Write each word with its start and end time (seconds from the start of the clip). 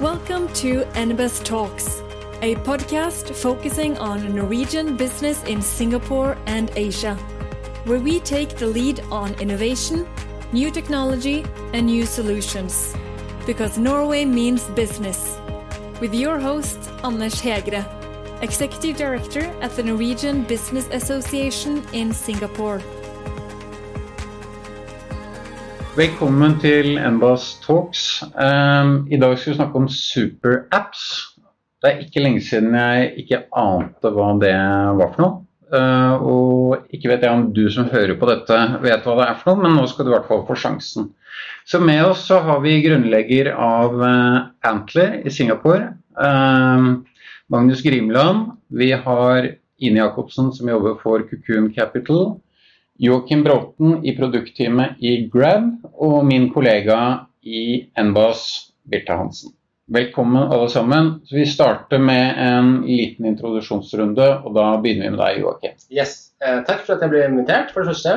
Welcome 0.00 0.46
to 0.52 0.84
NBS 0.94 1.42
Talks, 1.42 2.04
a 2.40 2.54
podcast 2.62 3.34
focusing 3.34 3.98
on 3.98 4.32
Norwegian 4.32 4.96
business 4.96 5.42
in 5.42 5.60
Singapore 5.60 6.38
and 6.46 6.70
Asia, 6.76 7.16
where 7.84 7.98
we 7.98 8.20
take 8.20 8.50
the 8.50 8.68
lead 8.68 9.00
on 9.10 9.34
innovation, 9.40 10.06
new 10.52 10.70
technology, 10.70 11.44
and 11.72 11.86
new 11.86 12.06
solutions. 12.06 12.94
Because 13.44 13.76
Norway 13.76 14.24
means 14.24 14.62
business. 14.68 15.36
With 16.00 16.14
your 16.14 16.38
host, 16.38 16.78
Anders 17.02 17.42
Hegre, 17.42 17.84
Executive 18.40 18.96
Director 18.96 19.52
at 19.60 19.72
the 19.72 19.82
Norwegian 19.82 20.44
Business 20.44 20.86
Association 20.92 21.84
in 21.92 22.12
Singapore. 22.12 22.80
Velkommen 25.98 26.52
til 26.62 26.92
Embas 27.02 27.56
Talks. 27.64 28.20
Um, 28.38 29.08
I 29.10 29.18
dag 29.18 29.32
skal 29.34 29.50
vi 29.50 29.56
snakke 29.56 29.80
om 29.80 29.88
superapps. 29.90 31.00
Det 31.82 31.90
er 31.90 32.04
ikke 32.04 32.22
lenge 32.22 32.42
siden 32.46 32.76
jeg 32.78 33.08
ikke 33.24 33.40
ante 33.58 34.12
hva 34.14 34.28
det 34.38 34.52
var 35.00 35.10
for 35.16 35.24
noe. 35.24 35.40
Uh, 35.74 36.14
og 36.22 36.94
ikke 36.94 37.10
vet 37.10 37.26
jeg 37.26 37.34
om 37.34 37.48
du 37.56 37.64
som 37.74 37.90
hører 37.90 38.14
på 38.20 38.30
dette 38.30 38.60
vet 38.84 39.10
hva 39.10 39.16
det 39.18 39.26
er 39.26 39.42
for 39.42 39.50
noe, 39.50 39.64
men 39.64 39.74
nå 39.74 39.88
skal 39.90 40.06
du 40.06 40.12
i 40.12 40.14
hvert 40.14 40.30
fall 40.30 40.46
få 40.46 40.60
sjansen. 40.62 41.10
Så 41.66 41.82
med 41.82 42.04
oss 42.06 42.28
så 42.30 42.38
har 42.46 42.62
vi 42.62 42.78
grunnlegger 42.86 43.50
av 43.56 43.98
uh, 43.98 44.40
Antler 44.70 45.18
i 45.26 45.34
Singapore. 45.34 45.96
Uh, 46.14 47.02
Magnus 47.50 47.82
Grimland. 47.82 48.52
Vi 48.70 48.92
har 48.94 49.50
Ine 49.82 50.04
Jacobsen 50.04 50.54
som 50.54 50.70
jobber 50.70 50.94
for 51.02 51.26
Cocoon 51.26 51.72
Capital. 51.74 52.36
Joakim 52.98 53.44
Bråten 53.44 54.00
i 54.06 54.16
produktteamet 54.16 54.96
i 54.98 55.12
Grab, 55.30 55.68
og 56.02 56.24
min 56.26 56.48
kollega 56.50 56.96
i 57.46 57.84
Enbas, 57.94 58.72
Birte 58.90 59.14
Hansen. 59.14 59.52
Velkommen 59.94 60.50
alle 60.50 60.66
sammen. 60.68 61.12
Så 61.28 61.36
vi 61.38 61.44
starter 61.46 62.02
med 62.02 62.40
en 62.42 62.72
liten 62.88 63.28
introduksjonsrunde, 63.30 64.26
og 64.42 64.50
da 64.58 64.64
begynner 64.82 65.06
vi 65.06 65.12
med 65.14 65.22
deg, 65.22 65.38
Joakim. 65.44 65.78
Yes, 65.94 66.16
eh, 66.42 66.58
Takk 66.66 66.82
for 66.88 66.96
at 66.96 67.06
jeg 67.06 67.14
ble 67.14 67.22
invitert, 67.28 67.70
for 67.70 67.86
det 67.86 67.94
første. 67.94 68.16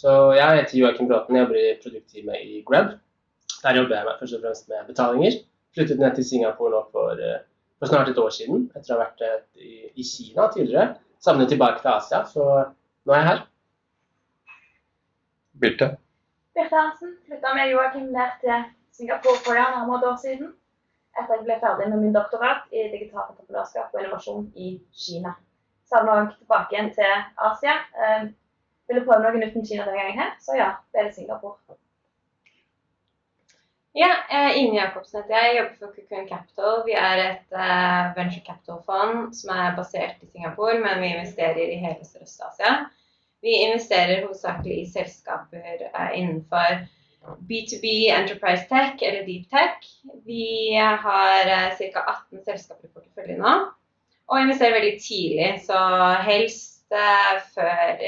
Så 0.00 0.16
Jeg 0.38 0.62
heter 0.62 0.78
Joakim 0.80 1.12
Bråten, 1.12 1.36
jeg 1.36 1.44
jobber 1.44 1.60
i 1.60 1.76
produktteamet 1.84 2.40
i 2.40 2.64
Grab. 2.64 2.96
Der 3.62 3.76
jobber 3.82 3.96
jeg 4.00 4.18
først 4.18 4.34
og 4.34 4.40
fremst 4.46 4.68
med 4.72 4.88
betalinger. 4.88 5.40
Flyttet 5.76 5.98
ned 5.98 6.14
til 6.14 6.24
Singapore 6.24 6.70
nå 6.70 6.84
for, 6.90 7.20
eh, 7.20 7.44
for 7.78 7.86
snart 7.86 8.08
et 8.08 8.16
år 8.18 8.32
siden, 8.32 8.70
etter 8.74 8.96
å 8.96 8.98
ha 8.98 9.04
vært 9.04 9.20
i, 9.60 9.92
i 9.92 10.02
Kina 10.02 10.48
tidligere. 10.48 10.96
Savnet 11.20 11.52
tilbake 11.52 11.84
til 11.84 11.92
Asia, 11.92 12.24
så 12.24 12.72
nå 13.04 13.12
er 13.12 13.20
jeg 13.20 13.28
her. 13.34 13.48
Birte? 15.62 15.88
Birte 16.54 16.76
Hansen 16.76 17.16
flytta 17.26 17.54
med 17.54 17.70
Joakim 17.70 18.08
ned 18.16 18.30
til 18.40 18.64
Singapore 18.96 19.38
for 19.44 19.54
ja, 19.54 19.66
nærmere 19.76 19.98
et 20.00 20.08
år 20.10 20.16
siden. 20.24 20.48
Etter 21.18 21.34
jeg 21.36 21.44
ble 21.46 21.58
ferdig 21.64 21.88
med 21.92 22.00
min 22.02 22.14
doktorat 22.16 22.64
i 22.72 22.86
digitalt 22.94 23.30
entreprenørskap 23.30 23.94
og 23.94 24.00
innovasjon 24.00 24.46
i 24.66 24.68
Kina. 25.04 25.34
Savner 25.88 26.22
òg 26.22 26.32
tilbake 26.38 26.74
igjen 26.74 26.90
til 26.96 27.12
Asia. 27.48 27.74
Eh, 28.00 28.24
ville 28.88 29.04
prøve 29.06 29.22
noe 29.22 29.38
nytt 29.42 29.54
med 29.58 29.68
Kina 29.68 29.86
denne 29.86 30.00
gangen 30.00 30.20
her, 30.22 30.32
så 30.46 30.56
ja, 30.58 30.68
ble 30.90 31.04
det 31.06 31.14
Singapore. 31.18 31.78
Ja, 34.02 34.08
eh, 34.32 34.58
Ine 34.58 34.80
Jacobsen 34.80 35.20
heter 35.20 35.36
jeg. 35.36 35.48
Jeg 35.48 35.58
jobber 35.60 35.76
for 35.78 35.94
Cocoon 35.98 36.28
Capital. 36.28 36.82
Vi 36.88 36.96
er 36.96 37.22
et 37.26 37.54
uh, 37.54 38.10
venture 38.16 38.42
capital-fond 38.46 39.34
som 39.36 39.52
er 39.52 39.76
basert 39.76 40.24
i 40.24 40.30
Singapore, 40.32 40.78
men 40.80 41.02
vi 41.04 41.12
investerer 41.12 41.60
i 41.68 41.78
hele 41.84 42.08
Sørøst-Asia. 42.08 42.72
Vi 43.42 43.54
investerer 43.64 44.22
hovedsakelig 44.22 44.80
i 44.80 44.90
selskaper 44.90 45.86
uh, 45.90 46.10
innenfor 46.18 46.84
B2B 47.48 47.86
Enterprise 48.14 48.68
Tech 48.70 49.02
eller 49.02 49.26
Deep 49.26 49.50
Tech. 49.50 49.88
Vi 50.26 50.74
har 50.78 51.50
uh, 51.50 51.72
ca. 51.78 52.04
18 52.30 52.44
selskaper 52.44 52.86
i 52.86 52.92
porteføljen 52.92 53.42
nå, 53.42 53.56
og 54.30 54.40
investerer 54.40 54.78
veldig 54.78 54.94
tidlig. 55.02 55.50
Så 55.66 55.82
helst 56.28 56.94
uh, 56.94 57.42
før, 57.56 58.06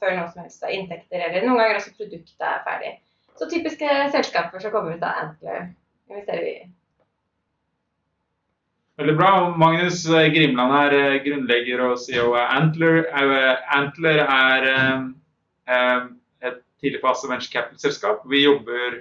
før 0.00 0.16
noe 0.16 0.32
som 0.32 0.44
helst 0.46 0.64
av 0.64 0.74
inntekter, 0.74 1.28
eller 1.28 1.44
noen 1.44 1.60
ganger 1.60 1.80
også 1.82 1.96
produktet 2.00 2.48
er 2.48 2.64
ferdig. 2.66 2.96
Så 3.36 3.48
typiske 3.52 3.88
selskaper 4.16 4.60
som 4.60 4.72
kommer 4.72 4.96
ut 4.96 5.04
av 5.04 5.26
Antler, 5.26 5.72
investerer 6.10 6.44
vi 6.44 6.56
i. 6.58 6.68
Veldig 9.00 9.14
bra. 9.16 9.56
Magnus 9.56 10.02
eh, 10.12 10.26
Grimland 10.28 10.74
er 10.76 10.94
eh, 10.98 11.20
grunnlegger 11.24 11.80
og 11.86 11.94
CEO 12.02 12.34
av 12.36 12.50
Antler. 12.58 12.98
Eh, 13.08 13.62
Antler 13.72 14.18
er 14.20 14.66
et 16.44 16.58
tidligfase 16.82 17.30
venture 17.30 17.54
capital-selskap. 17.54 18.26
Vi 18.28 18.42
jobber 18.42 18.98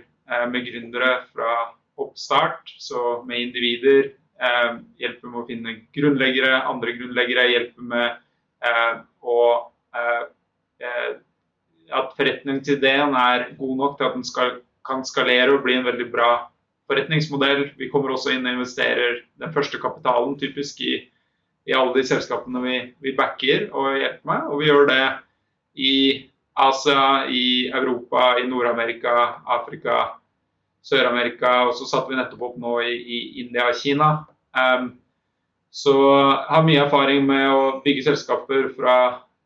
med 0.54 0.64
gründere 0.70 1.10
fra 1.34 1.52
oppstart, 2.00 2.72
så 2.80 3.18
med 3.28 3.42
individer. 3.50 4.12
Hjelper 5.02 5.32
med 5.34 5.40
å 5.42 5.48
finne 5.50 5.74
grunnleggere, 5.98 6.62
andre 6.70 6.94
grunnleggere. 6.96 7.48
Hjelper 7.50 7.88
med 7.92 9.02
å 9.20 9.40
at 11.90 12.14
forretningsideen 12.16 13.18
er 13.18 13.50
god 13.58 13.76
nok 13.82 13.98
til 13.98 14.08
at 14.08 14.16
den 14.16 14.28
skal, 14.30 14.60
kan 14.86 15.04
skalere 15.04 15.58
og 15.58 15.66
bli 15.66 15.80
en 15.80 15.90
veldig 15.90 16.08
bra 16.14 16.30
forretningsmodell. 16.90 17.70
Vi 17.78 17.90
kommer 17.94 18.16
også 18.16 18.34
inn 18.34 18.48
og 18.48 18.58
investerer 18.58 19.22
den 19.42 19.54
første 19.54 19.80
kapitalen, 19.82 20.36
typisk 20.42 20.82
i, 20.82 20.96
i 21.70 21.76
alle 21.78 21.94
de 21.96 22.06
selskapene 22.08 22.64
vi, 22.64 22.78
vi, 23.04 23.16
backer 23.18 23.68
og 23.70 24.00
hjelper 24.00 24.32
med. 24.32 24.48
Og 24.50 24.62
vi 24.62 24.70
gjør 24.70 24.90
det 24.90 25.04
i 25.80 25.96
Asia, 26.60 27.28
i 27.30 27.70
Europa, 27.70 28.34
i 28.42 28.48
Nord-Amerika, 28.50 29.16
Afrika, 29.48 30.00
Sør-Amerika. 30.84 31.68
Og 31.70 31.76
så 31.78 31.88
satte 31.88 32.12
vi 32.12 32.20
nettopp 32.20 32.48
opp 32.50 32.58
nå 32.60 32.80
i, 32.88 32.96
i 32.98 33.20
India 33.44 33.70
og 33.70 33.78
Kina. 33.80 34.10
Um, 34.58 34.96
så 35.70 35.94
har 36.50 36.66
mye 36.66 36.82
erfaring 36.82 37.28
med 37.30 37.46
å 37.54 37.66
bygge 37.84 38.08
selskaper 38.08 38.72
fra, 38.74 38.96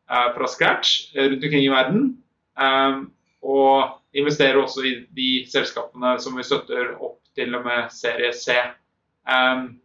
uh, 0.08 0.28
fra 0.32 0.48
scratch 0.48 1.12
rundt 1.18 1.44
omkring 1.44 1.66
i 1.66 1.74
verden. 1.74 2.08
Um, 2.56 3.10
og 3.44 4.00
investerer 4.16 4.56
også 4.56 4.86
i 4.88 4.94
de 5.12 5.28
selskapene 5.50 6.14
som 6.22 6.38
vi 6.38 6.46
støtter 6.46 6.94
opp 6.96 7.20
til 7.36 7.54
og 7.56 7.64
med 7.66 7.92
serie 7.94 8.32
C. 8.36 8.56
Um, 9.28 9.76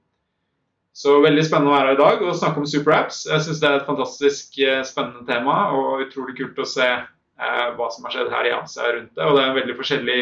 så 0.99 1.19
veldig 1.23 1.45
spennende 1.47 1.71
å 1.71 1.75
være 1.77 1.91
her 1.91 1.97
i 1.97 2.01
dag 2.01 2.23
og 2.25 2.37
snakke 2.37 2.61
om 2.61 2.67
superapps. 2.67 3.21
Jeg 3.29 3.45
syns 3.45 3.61
det 3.61 3.69
er 3.69 3.77
et 3.79 3.87
fantastisk 3.87 4.59
uh, 4.65 4.81
spennende 4.87 5.25
tema 5.29 5.69
og 5.75 6.05
utrolig 6.07 6.35
kult 6.39 6.59
å 6.59 6.67
se 6.67 6.87
uh, 6.89 7.67
hva 7.77 7.89
som 7.93 8.07
har 8.07 8.15
skjedd 8.15 8.33
her 8.33 8.49
i 8.49 8.55
Asia 8.57 8.89
rundt 8.95 9.13
det. 9.13 9.25
Og 9.25 9.37
det 9.37 9.43
er 9.43 9.51
en 9.51 9.59
veldig 9.61 9.77
forskjellig 9.79 10.19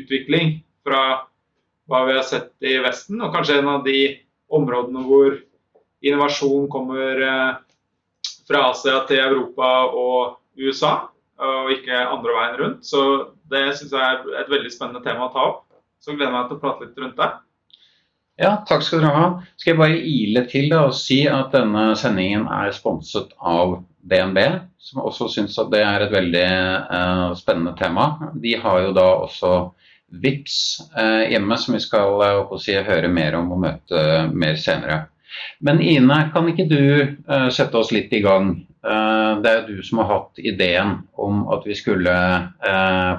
utvikling 0.00 0.58
fra 0.86 1.04
hva 1.90 2.04
vi 2.06 2.18
har 2.18 2.26
sett 2.26 2.52
i 2.62 2.76
Vesten, 2.84 3.18
og 3.24 3.32
kanskje 3.34 3.58
en 3.58 3.72
av 3.72 3.86
de 3.86 4.02
områdene 4.54 5.02
hvor 5.06 5.40
innovasjon 6.06 6.68
kommer 6.70 7.24
uh, 7.24 7.56
fra 8.50 8.68
Asia 8.74 9.00
til 9.08 9.22
Europa 9.22 9.70
og 9.94 10.36
USA, 10.60 11.08
og 11.40 11.72
ikke 11.72 11.96
andre 11.96 12.36
veien 12.36 12.56
rundt. 12.60 12.86
Så 12.86 13.02
det 13.50 13.70
syns 13.78 13.94
jeg 13.94 14.04
er 14.04 14.40
et 14.42 14.50
veldig 14.52 14.72
spennende 14.74 15.02
tema 15.06 15.28
å 15.28 15.34
ta 15.34 15.44
opp. 15.52 15.69
Så 16.00 16.14
gleder 16.14 16.30
jeg 16.30 16.36
meg 16.38 16.48
til 16.48 16.58
å 16.58 16.62
prate 16.64 16.86
litt 16.86 17.00
rundt 17.00 17.20
det. 17.20 17.30
Ja, 18.40 18.54
takk 18.64 18.84
skal 18.86 19.02
dere 19.02 19.12
ha. 19.12 19.24
Skal 19.60 19.74
jeg 19.74 19.80
bare 19.82 19.98
ile 20.00 20.46
til 20.48 20.70
da, 20.72 20.86
og 20.88 20.96
si 20.96 21.20
at 21.28 21.52
denne 21.52 21.90
sendingen 22.00 22.46
er 22.48 22.72
sponset 22.72 23.34
av 23.36 23.82
DNB, 24.08 24.38
som 24.80 25.02
også 25.04 25.28
syns 25.28 25.58
at 25.60 25.68
det 25.74 25.82
er 25.84 26.06
et 26.06 26.14
veldig 26.14 26.46
uh, 26.88 27.26
spennende 27.36 27.74
tema. 27.76 28.14
De 28.40 28.54
har 28.62 28.80
jo 28.86 28.94
da 28.96 29.06
også 29.26 29.52
VIPS 30.22 30.56
uh, 30.96 31.26
hjemme, 31.28 31.58
som 31.60 31.76
vi 31.76 31.82
skal 31.84 32.16
uh, 32.24 32.56
si, 32.62 32.78
høre 32.86 33.12
mer 33.12 33.36
om 33.36 33.52
og 33.52 33.60
møte 33.66 34.04
mer 34.32 34.56
senere. 34.60 35.02
Men 35.60 35.82
Ine, 35.84 36.16
kan 36.32 36.48
ikke 36.50 36.66
du 36.66 36.80
sette 37.54 37.78
oss 37.78 37.92
litt 37.94 38.10
i 38.16 38.24
gang? 38.24 38.56
det 38.80 39.50
er 39.50 39.66
du 39.68 39.82
som 39.84 40.00
har 40.00 40.08
hatt 40.08 40.38
ideen 40.40 40.94
om 41.20 41.42
at 41.52 41.66
vi 41.68 41.74
skulle 41.76 42.14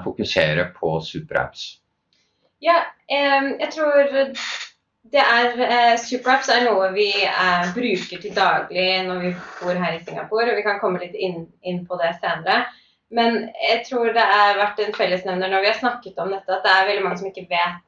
fokusere 0.02 0.64
på 0.74 0.96
superapps. 1.06 1.62
Ja, 2.62 2.78
jeg 3.10 3.68
tror 3.74 4.12
det 5.12 5.20
er 5.20 5.58
eh, 5.66 5.94
Superapps 6.00 6.48
er 6.52 6.62
noe 6.64 6.92
vi 6.94 7.08
eh, 7.26 7.70
bruker 7.74 8.20
til 8.22 8.34
daglig 8.36 8.86
når 9.08 9.24
vi 9.24 9.32
bor 9.60 9.80
her 9.82 9.96
i 9.96 10.02
Singapore. 10.04 10.52
og 10.52 10.60
Vi 10.60 10.64
kan 10.66 10.78
komme 10.80 11.02
litt 11.02 11.16
inn, 11.18 11.48
inn, 11.66 11.82
på 11.88 11.98
det 12.00 12.14
senere. 12.20 12.62
Men 13.12 13.50
jeg 13.60 13.82
tror 13.88 14.12
det 14.14 14.24
har 14.24 14.60
vært 14.60 14.80
en 14.80 14.94
fellesnevner 14.96 15.50
når 15.52 15.64
vi 15.64 15.72
har 15.72 15.80
snakket 15.80 16.22
om 16.22 16.30
dette, 16.32 16.48
at 16.54 16.64
det 16.64 16.72
er 16.72 16.88
veldig 16.88 17.04
mange 17.04 17.20
som 17.20 17.28
ikke 17.28 17.48
vet 17.50 17.82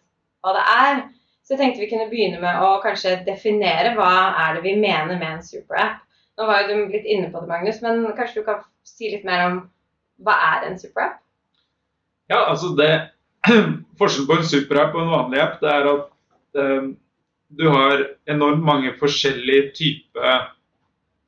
hva 0.45 0.57
det 0.59 0.67
er. 0.75 1.01
Så 1.45 1.55
jeg 1.55 1.61
tenkte 1.63 1.85
vi 1.85 1.91
kunne 1.93 2.11
begynne 2.11 2.43
med 2.43 2.61
å 2.65 2.75
kanskje 2.85 3.19
definere 3.25 3.95
hva 3.97 4.13
er 4.45 4.59
det 4.59 4.67
vi 4.67 4.75
mener 4.81 5.15
med 5.15 5.29
en 5.31 5.45
superapp. 5.45 6.03
Nå 6.35 6.49
var 6.49 6.65
jo 6.65 6.75
du 6.75 6.93
litt 6.93 7.07
inne 7.07 7.31
på 7.31 7.41
det, 7.41 7.49
Magnus, 7.49 7.81
men 7.85 8.05
kanskje 8.19 8.43
du 8.43 8.47
kan 8.49 8.65
si 8.85 9.13
litt 9.13 9.25
mer 9.29 9.47
om 9.47 9.59
hva 10.27 10.35
er 10.51 10.67
en 10.67 10.81
superapp? 10.81 11.21
Ja, 12.33 12.43
altså 12.49 12.73
det 12.77 12.91
Forskjellen 13.99 14.29
på 14.29 14.37
en 14.39 14.47
superapp 14.49 14.95
og 14.97 15.05
en 15.05 15.13
vanlig 15.13 15.41
app 15.43 15.59
det 15.61 15.71
er 15.71 15.89
at 15.91 16.61
eh, 16.61 16.87
du 17.55 17.67
har 17.71 18.07
enormt 18.31 18.65
mange 18.65 18.95
forskjellige 18.99 19.71
typer 19.77 20.49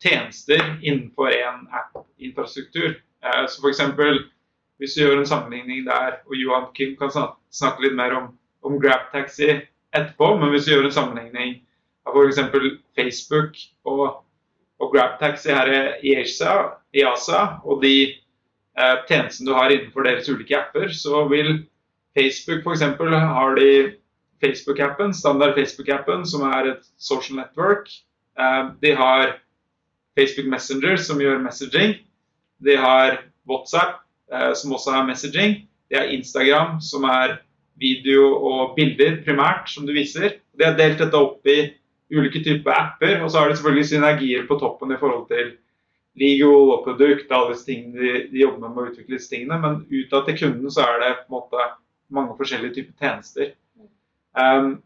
tjenester 0.02 0.62
innenfor 0.82 1.30
én 1.30 1.66
app-infrastruktur. 1.72 2.96
Eh, 3.24 3.44
så 3.48 3.60
F.eks. 3.62 3.82
hvis 4.78 4.96
du 4.96 5.02
gjør 5.02 5.20
en 5.20 5.28
sammenligning 5.28 5.86
der, 5.86 6.20
og 6.26 6.36
Johan 6.36 6.68
Kim 6.76 6.96
kan 7.00 7.12
snakke 7.12 7.84
litt 7.84 7.96
mer 7.96 8.16
om, 8.16 8.32
om 8.64 8.80
GrabTaxi 8.80 9.50
etterpå, 9.96 10.34
men 10.40 10.52
hvis 10.52 10.66
du 10.66 10.74
gjør 10.74 10.88
en 10.88 10.98
sammenligning 10.98 11.56
av 12.06 12.16
f.eks. 12.16 12.42
Facebook 12.96 13.56
og, 13.88 14.22
og 14.80 14.92
GrabTaxi 14.92 15.52
her 15.52 15.72
i 16.00 16.16
ASA, 16.20 16.58
i 16.96 17.04
Asia 17.04 17.58
og 17.64 17.82
de 17.84 17.96
eh, 18.08 18.98
tjenestene 19.08 19.50
du 19.50 19.56
har 19.56 19.72
innenfor 19.72 20.06
deres 20.08 20.28
ulike 20.28 20.58
apper, 20.58 20.92
så 20.92 21.24
vil 21.32 21.66
Facebook 22.16 22.64
f.eks. 22.64 22.80
har 22.80 23.54
de 23.54 23.70
Facebook-appen, 24.44 25.12
standard 25.14 25.56
Facebook-appen, 25.56 26.24
som 26.26 26.44
er 26.48 26.72
et 26.72 26.88
social 26.98 27.38
network. 27.40 27.88
Eh, 28.38 28.70
de 28.82 28.94
har 28.96 29.36
Facebook 30.18 30.48
Messenger, 30.48 30.96
som 30.96 31.20
gjør 31.20 31.42
messaging. 31.44 31.96
De 32.64 32.76
har 32.76 33.22
WhatsApp, 33.48 34.00
eh, 34.32 34.52
som 34.54 34.72
også 34.72 34.96
er 34.96 35.08
messaging. 35.08 35.56
De 35.90 35.98
har 35.98 36.12
Instagram, 36.12 36.80
som 36.80 37.04
er 37.04 37.38
video 37.80 38.32
og 38.34 38.76
bilder 38.76 39.20
primært, 39.24 39.68
som 39.68 39.86
du 39.86 39.92
viser. 39.92 40.40
De 40.56 40.64
har 40.64 40.76
delt 40.76 40.98
dette 40.98 41.16
opp 41.16 41.46
i 41.46 41.72
ulike 42.12 42.40
typer 42.44 42.72
apper, 42.72 43.20
og 43.20 43.30
så 43.30 43.38
har 43.40 43.48
de 43.48 43.56
selvfølgelig 43.56 43.88
synergier 43.90 44.46
på 44.48 44.58
toppen 44.60 44.92
i 44.92 45.00
forhold 45.00 45.26
til 45.28 45.56
legal 46.16 46.70
og 46.72 46.84
produkt, 46.86 47.32
alle 47.32 47.52
disse 47.52 47.66
tingene 47.66 47.98
de, 48.00 48.12
de 48.30 48.40
jobber 48.40 48.70
med 48.70 48.78
å 48.78 48.86
utvikle 48.90 49.18
disse 49.18 49.32
tingene. 49.32 49.58
Men 49.60 49.82
utad 49.90 50.28
til 50.28 50.38
kunden 50.40 50.72
så 50.72 50.86
er 50.86 51.02
det 51.02 51.10
på 51.18 51.26
en 51.28 51.36
måte 51.36 51.66
mange 52.14 52.36
forskjellige 52.38 52.76
typer 52.76 53.00
tjenester. 53.00 53.54
Um, 54.36 54.76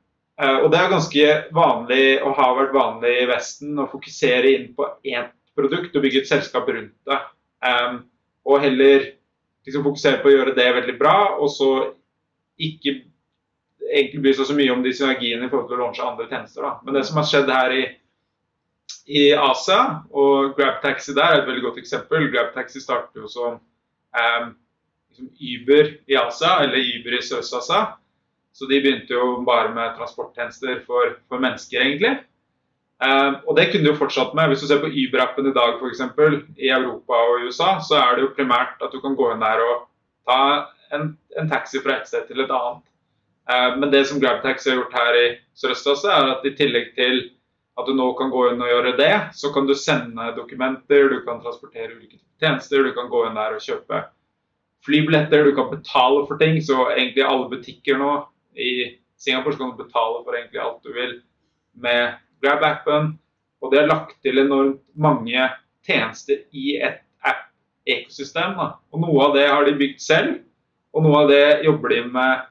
uh, 0.40 0.58
og 0.62 0.70
det 0.72 0.81
er 0.81 0.94
ganske 0.94 1.28
vanlig, 1.56 2.05
og 2.25 2.38
har 2.38 2.56
vært 2.58 2.76
vanlig 2.76 3.14
i 3.22 3.28
Vesten, 3.31 3.78
å 3.78 3.88
fokusere 3.90 4.55
inn 4.55 4.70
på 4.76 4.88
ett 5.05 5.34
produkt 5.58 5.96
og 5.96 6.05
bygge 6.05 6.22
et 6.22 6.31
selskap 6.31 6.69
rundt 6.70 6.94
det. 7.08 7.20
Um, 7.61 8.05
og 8.49 8.62
heller 8.64 9.11
liksom 9.67 9.84
fokusere 9.84 10.22
på 10.22 10.31
å 10.31 10.34
gjøre 10.34 10.56
det 10.56 10.69
veldig 10.78 10.96
bra, 11.00 11.17
og 11.37 11.50
så 11.52 11.70
ikke 12.61 13.00
egentlig 13.90 14.23
bry 14.25 14.34
seg 14.37 14.49
så 14.49 14.56
mye 14.56 14.73
om 14.73 14.84
de 14.84 14.93
synergiene 14.94 15.46
i 15.46 15.50
forhold 15.50 15.69
til 15.70 15.78
å 15.78 15.82
launche 15.82 16.06
andre 16.06 16.28
tjenester. 16.31 16.64
Da. 16.64 16.73
Men 16.84 16.96
det 16.96 17.05
som 17.08 17.19
har 17.20 17.28
skjedd 17.28 17.52
her 17.52 17.75
i, 17.75 17.82
i 19.11 19.25
Asia, 19.34 19.81
og 20.14 20.55
GrabTaxi 20.58 21.14
der 21.16 21.34
er 21.34 21.43
et 21.43 21.49
veldig 21.50 21.64
godt 21.69 21.81
eksempel. 21.82 22.28
GrabTaxi 22.32 22.82
startet 22.82 23.20
jo 23.20 23.31
som 23.31 23.58
um, 23.58 24.52
liksom 25.10 25.28
Uber 25.40 25.94
i 26.06 26.16
Asia, 26.16 26.60
eller 26.64 26.78
Uber 26.78 27.18
i 27.18 27.22
Sør-Asia. 27.22 27.86
Så 28.52 28.66
de 28.66 28.80
begynte 28.80 29.14
jo 29.14 29.42
bare 29.46 29.70
med 29.74 29.94
transporttjenester 29.96 30.82
for, 30.86 31.14
for 31.28 31.42
mennesker, 31.42 31.80
egentlig. 31.80 32.18
Uh, 33.00 33.40
og 33.48 33.56
det 33.56 33.70
kunne 33.70 33.88
du 33.88 33.96
fortsatt 33.96 34.34
med. 34.36 34.50
Hvis 34.50 34.60
du 34.64 34.68
ser 34.68 34.82
på 34.82 34.90
Uber-appen 34.90 35.48
i 35.48 35.54
dag 35.56 35.78
f.eks. 35.78 36.02
i 36.58 36.68
Europa 36.68 37.16
og 37.16 37.46
USA, 37.46 37.78
så 37.80 37.96
er 37.96 38.16
det 38.16 38.26
jo 38.26 38.34
primært 38.36 38.82
at 38.84 38.92
du 38.92 39.00
kan 39.00 39.16
gå 39.16 39.30
inn 39.32 39.40
der 39.40 39.62
og 39.64 39.86
ta 40.28 40.40
en, 40.92 41.14
en 41.40 41.50
taxi 41.50 41.80
fra 41.80 41.96
et 41.96 42.10
sted 42.10 42.26
til 42.28 42.42
et 42.44 42.52
annet. 42.52 42.84
Uh, 43.50 43.78
men 43.80 43.90
det 43.94 44.04
som 44.06 44.20
GrabTaxi 44.20 44.72
har 44.72 44.82
gjort 44.82 44.98
her 44.98 45.20
i 45.22 45.26
Sørøst-Asia, 45.56 46.18
er 46.18 46.34
at 46.34 46.44
i 46.44 46.56
tillegg 46.58 46.92
til 46.98 47.22
at 47.80 47.88
du 47.88 47.94
nå 47.96 48.10
kan 48.18 48.28
gå 48.28 48.50
inn 48.50 48.60
og 48.60 48.68
gjøre 48.68 48.96
det, 48.98 49.14
så 49.38 49.48
kan 49.54 49.64
du 49.66 49.72
sende 49.78 50.34
dokumenter, 50.36 51.08
du 51.08 51.22
kan 51.24 51.40
transportere 51.40 51.94
ulike 51.94 52.18
tjenester, 52.42 52.84
du 52.84 52.92
kan 52.92 53.08
gå 53.08 53.24
inn 53.28 53.38
der 53.38 53.56
og 53.56 53.64
kjøpe 53.64 54.02
flybilletter, 54.86 55.44
du 55.44 55.54
kan 55.56 55.70
betale 55.70 56.26
for 56.28 56.40
ting. 56.40 56.60
Så 56.62 56.90
egentlig 56.92 57.26
alle 57.26 57.48
butikker 57.50 57.98
nå 58.00 58.12
i 58.56 58.96
Singapore 59.20 59.58
kan 59.58 59.72
du 59.72 59.82
betale 59.84 60.22
for 60.24 60.36
egentlig 60.36 60.62
alt 60.62 60.82
du 60.86 60.92
vil 60.94 61.16
med 61.80 62.18
Grab-appen. 62.44 63.14
Og 63.60 63.72
de 63.72 63.82
har 63.82 63.90
lagt 63.90 64.16
til 64.24 64.40
enormt 64.40 64.80
mange 64.96 65.50
tjenester 65.86 66.40
i 66.56 66.78
et 66.80 67.02
app-ekosystem. 67.26 68.56
Og 68.60 69.02
noe 69.02 69.26
av 69.26 69.36
det 69.36 69.48
har 69.50 69.66
de 69.66 69.76
bygd 69.76 70.00
selv, 70.02 70.38
og 70.96 71.04
noe 71.04 71.24
av 71.24 71.30
det 71.30 71.44
jobber 71.66 71.92
de 71.94 72.00
med 72.14 72.46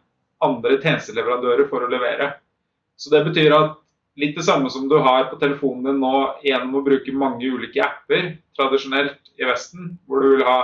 andre 0.46 0.78
tjenesteleverandører 0.80 1.68
for 1.72 1.84
å 1.84 1.92
levere. 1.92 2.32
Så 3.00 3.12
det 3.12 3.26
betyr 3.26 3.56
at 3.56 3.78
litt 4.20 4.36
det 4.38 4.46
samme 4.46 4.70
som 4.72 4.88
du 4.92 4.98
har 5.00 5.30
på 5.32 5.40
telefonen 5.40 5.86
din 5.88 6.02
nå 6.04 6.14
gjennom 6.44 6.80
å 6.80 6.86
bruke 6.86 7.16
mange 7.16 7.48
ulike 7.48 7.82
apper 7.84 8.34
tradisjonelt 8.58 9.34
i 9.40 9.48
Vesten, 9.48 9.94
hvor 10.06 10.24
du 10.24 10.36
vil 10.36 10.46
ha 10.48 10.60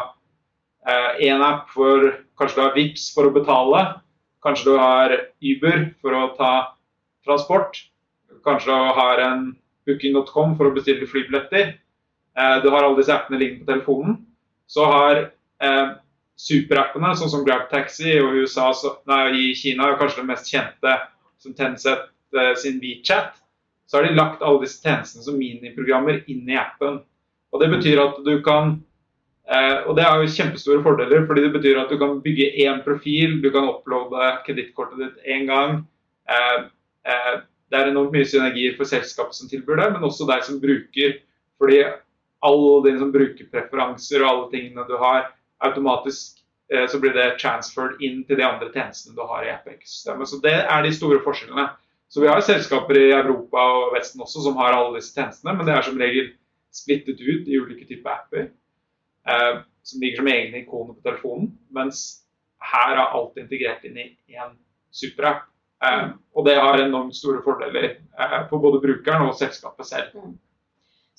én 0.85 1.41
eh, 1.41 1.47
app 1.47 1.69
for 1.73 2.11
kanskje 2.37 2.59
du 2.59 2.65
har 2.65 2.75
VIPS 2.75 3.13
for 3.15 3.29
å 3.29 3.35
betale, 3.35 3.85
Kanskje 4.45 4.71
du 4.71 4.77
har 4.77 5.13
Uber 5.41 5.87
for 6.01 6.13
å 6.13 6.25
ta 6.37 6.51
transport. 7.25 7.79
Kanskje 8.45 8.69
du 8.69 8.97
har 8.99 9.21
en 9.23 9.47
booking.com 9.89 10.53
for 10.57 10.69
å 10.69 10.75
bestille 10.75 11.07
flybilletter. 11.09 11.71
Eh, 12.37 12.57
du 12.61 12.69
har 12.69 12.83
alle 12.85 12.99
disse 12.99 13.13
appene 13.15 13.39
liggende 13.41 13.65
på 13.65 13.71
telefonen. 13.71 14.19
Så 14.69 14.85
har 14.85 15.21
eh, 15.65 15.95
superappene, 16.37 17.15
sånn 17.17 17.31
som 17.33 17.45
GrabTaxi 17.47 18.19
og 18.21 18.37
USA, 18.43 18.69
så, 18.77 18.93
nei, 19.09 19.23
i 19.47 19.55
Kina, 19.57 19.89
er 19.89 19.97
kanskje 19.97 20.21
det 20.21 20.29
mest 20.29 20.53
kjente 20.53 20.93
som 21.41 21.57
Tencent 21.57 22.05
eh, 22.37 22.53
sin 22.61 22.77
WeChat. 22.83 23.41
Så 23.89 23.97
har 23.97 24.05
de 24.05 24.13
lagt 24.17 24.45
alle 24.45 24.61
disse 24.61 24.77
tjenestene 24.83 25.25
som 25.25 25.41
miniprogrammer 25.41 26.21
inn 26.29 26.45
i 26.49 26.59
appen. 26.59 27.01
Og 27.49 27.63
Det 27.63 27.71
betyr 27.73 28.03
at 28.03 28.21
du 28.27 28.35
kan 28.45 28.77
Eh, 29.45 29.83
og 29.85 29.95
Det 29.95 30.03
er 30.03 30.21
jo 30.21 30.31
kjempestore 30.33 30.83
fordeler, 30.83 31.25
fordi 31.27 31.43
det 31.45 31.53
betyr 31.53 31.81
at 31.81 31.91
du 31.91 31.99
kan 32.01 32.21
bygge 32.21 32.53
én 32.65 32.81
profil, 32.83 33.41
du 33.41 33.51
kan 33.53 33.69
uploade 33.69 34.31
kredittkortet 34.45 34.97
ditt 35.03 35.27
én 35.35 35.45
gang. 35.45 35.85
Eh, 36.29 36.63
eh, 37.05 37.35
det 37.69 37.77
er 37.79 37.91
enormt 37.91 38.13
mye 38.13 38.25
synergier 38.25 38.75
for 38.77 38.89
selskapet 38.89 39.37
som 39.37 39.49
tilbyr 39.49 39.77
det, 39.81 39.91
men 39.93 40.07
også 40.07 40.25
deg 40.29 40.41
som 40.43 40.61
bruker. 40.61 41.19
Fordi 41.61 41.83
alle 42.45 42.73
dine 42.85 42.99
som 42.99 43.13
brukerpreferanser 43.13 44.23
og 44.23 44.29
alle 44.29 44.49
tingene 44.51 44.87
du 44.89 44.97
har, 44.97 45.31
automatisk 45.61 46.41
så 46.89 46.97
blir 46.97 47.13
det 47.13 47.37
transferred 47.37 47.99
inn 48.01 48.23
til 48.25 48.39
de 48.39 48.43
andre 48.43 48.71
tjenestene 48.73 49.13
du 49.13 49.21
har 49.29 49.43
i 49.45 49.51
Apex-systemet. 49.53 50.27
Så 50.27 50.39
Det 50.41 50.53
er 50.65 50.81
de 50.81 50.91
store 50.93 51.19
forskjellene. 51.21 51.69
Så 52.09 52.21
Vi 52.21 52.27
har 52.27 52.41
selskaper 52.41 52.97
i 52.97 53.11
Europa 53.13 53.61
og 53.61 53.93
Vesten 53.93 54.21
også 54.21 54.41
som 54.41 54.57
har 54.57 54.73
alle 54.73 54.97
disse 54.97 55.13
tjenestene, 55.13 55.53
men 55.53 55.65
det 55.65 55.75
er 55.75 55.81
som 55.85 55.97
regel 55.97 56.33
splittet 56.73 57.21
ut 57.21 57.45
i 57.45 57.59
ulike 57.61 57.85
typer 57.85 58.09
apper 58.09 58.49
eh, 59.29 59.63
som 59.85 60.01
ligger 60.01 60.21
som 60.21 60.31
egne 60.31 60.61
ikoner 60.63 60.93
på 60.93 61.05
telefonen. 61.05 61.51
Mens 61.75 62.05
her 62.73 62.95
er 62.95 63.03
alt 63.05 63.37
integrert 63.37 63.83
inn 63.85 63.99
i 64.01 64.07
én 64.33 64.55
superapp. 64.95 65.45
Eh, 65.85 66.07
og 66.33 66.47
det 66.47 66.55
har 66.59 66.81
enormt 66.81 67.17
store 67.17 67.43
fordeler 67.45 67.91
eh, 67.91 68.39
for 68.49 68.63
både 68.63 68.81
brukeren 68.83 69.27
og 69.29 69.37
selskapet 69.39 69.89
selv. 69.89 70.15
Mm. 70.15 70.37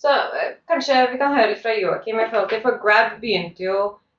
Så 0.01 0.13
eh, 0.13 0.57
kanskje 0.69 1.05
vi 1.13 1.21
kan 1.21 1.37
høre 1.37 1.53
litt 1.53 1.63
fra 1.63 1.77
Joakim 1.77 2.19
i 2.21 2.29
forhold 2.31 2.51
til 2.53 2.65
For 2.65 2.81
Grab 2.83 3.17
begynte 3.23 3.65
jo 3.65 3.79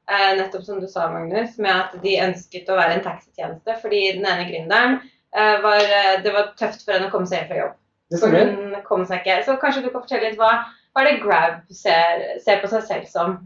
eh, 0.09 0.31
nettopp 0.39 0.65
som 0.65 0.79
du 0.81 0.87
sa, 0.89 1.09
Magnus, 1.13 1.57
med 1.61 1.73
at 1.73 1.99
de 2.03 2.15
ønsket 2.23 2.71
å 2.71 2.79
være 2.79 2.97
en 2.97 3.05
taxitjeneste 3.05 3.77
fordi 3.83 4.01
den 4.17 4.25
ene 4.29 4.47
gründeren 4.49 4.97
eh, 5.01 5.57
var 5.65 6.23
Det 6.23 6.33
var 6.33 6.55
tøft 6.59 6.85
for 6.85 6.95
henne 6.95 7.11
å 7.11 7.13
komme 7.13 7.29
seg 7.29 7.43
hjem 7.43 7.51
fra 7.51 7.61
jobb. 7.63 7.77
For 8.17 8.31
hun 8.31 8.75
kom 8.87 9.01
seg 9.05 9.19
ikke. 9.19 9.41
Så 9.43 9.57
kanskje 9.59 9.83
du 9.83 9.89
kan 9.91 9.99
fortelle 9.99 10.29
litt 10.29 10.39
hva, 10.39 10.51
hva 10.95 11.03
er 11.03 11.09
det 11.09 11.23
Grab 11.25 11.57
ser, 11.75 12.27
ser 12.45 12.61
på 12.63 12.69
seg 12.71 12.85
selv 12.87 13.09
som? 13.11 13.39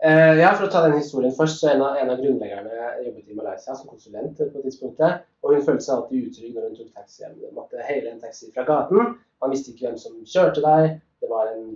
Uh, 0.00 0.38
ja, 0.40 0.54
For 0.56 0.64
å 0.64 0.70
ta 0.72 0.80
den 0.86 0.96
historien 0.96 1.34
først, 1.36 1.58
så 1.60 1.74
En 1.74 1.82
av, 1.84 1.98
en 2.00 2.08
av 2.08 2.20
grunnleggerne 2.22 2.70
jobbet 3.04 3.26
i 3.28 3.36
Malaysia 3.36 3.74
som 3.76 3.88
konsulent 3.90 4.38
på 4.38 4.62
tidspunktet. 4.64 5.26
og 5.42 5.54
Hun 5.54 5.64
følte 5.66 5.84
seg 5.84 5.96
alltid 5.96 6.28
utrygg 6.30 6.54
når 6.54 6.68
hun 6.68 6.76
tok 6.78 6.94
taxi 6.96 7.20
hjem. 7.20 7.34
Hun 7.42 7.58
måtte 7.58 7.84
hele 7.84 8.14
en 8.14 8.22
taxi 8.22 8.48
fra 8.54 8.64
gaten. 8.68 9.14
Man 9.44 9.52
visste 9.52 9.74
ikke 9.74 9.88
hvem 9.88 9.98
som 10.00 10.14
kjørte 10.24 10.64
deg. 10.64 10.94
Det 11.20 11.28
var 11.28 11.50
en, 11.52 11.66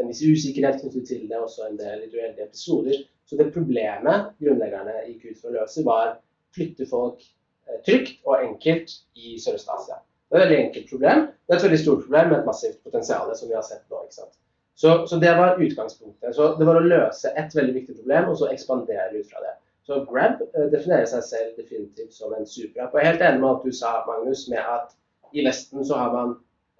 en 0.00 0.08
viss 0.08 0.22
usikkerhet 0.24 0.80
knyttet 0.80 1.10
til 1.10 1.26
det, 1.28 1.36
også 1.36 1.68
en 1.68 1.76
del 1.80 2.00
litt 2.06 2.16
uheldige 2.16 2.48
episoder. 2.48 3.04
Så 3.28 3.36
det 3.40 3.50
problemet 3.52 4.32
grunnleggerne 4.40 5.04
gikk 5.10 5.28
ut 5.28 5.42
for 5.42 5.52
å 5.52 5.56
løse, 5.58 5.84
var 5.84 6.16
flytte 6.56 6.88
folk 6.88 7.20
eh, 7.20 7.82
trygt 7.84 8.24
og 8.24 8.38
enkelt 8.38 8.96
i 9.20 9.36
Sørøst-Asia. 9.44 10.00
Det 10.28 10.38
er 10.38 10.40
et 10.40 10.46
veldig 10.46 10.62
enkelt 10.62 10.88
problem. 10.88 11.26
Det 11.44 11.52
er 11.52 11.60
et 11.60 11.68
veldig 11.68 11.82
stort 11.84 12.04
problem 12.06 12.32
med 12.32 12.38
et 12.40 12.48
massivt 12.48 12.80
potensial, 12.84 13.28
som 13.36 13.52
vi 13.52 13.56
har 13.60 13.68
sett 13.68 13.84
nå. 13.92 14.00
ikke 14.06 14.22
sant? 14.22 14.34
Så, 14.74 15.06
så, 15.06 15.16
det 15.16 15.34
var 15.38 15.60
utgangspunktet. 15.62 16.34
Så 16.34 16.54
Det 16.58 16.66
var 16.66 16.80
å 16.80 16.86
løse 16.86 17.30
et 17.38 17.54
veldig 17.54 17.74
viktig 17.76 17.94
problem, 18.00 18.30
og 18.32 18.40
så 18.40 18.50
ekspandere 18.50 19.12
ut 19.14 19.30
fra 19.30 19.42
det. 19.44 19.54
Så 19.86 20.00
Grab 20.08 20.42
eh, 20.42 20.66
definerer 20.72 21.06
seg 21.06 21.22
selv 21.28 21.60
definitivt 21.60 22.14
som 22.16 22.34
en 22.34 22.46
superapp. 22.48 22.94
Og 22.94 22.98
jeg 22.98 23.04
er 23.04 23.12
helt 23.12 23.24
enig 23.28 23.42
med 23.42 23.50
at 23.52 23.66
du 23.66 23.76
sa, 23.76 23.94
Magnus, 24.08 24.46
med 24.50 24.62
at 24.62 24.94
i 25.34 25.44
Vesten 25.46 25.84
så 25.86 25.98
har 25.98 26.12
man 26.14 26.36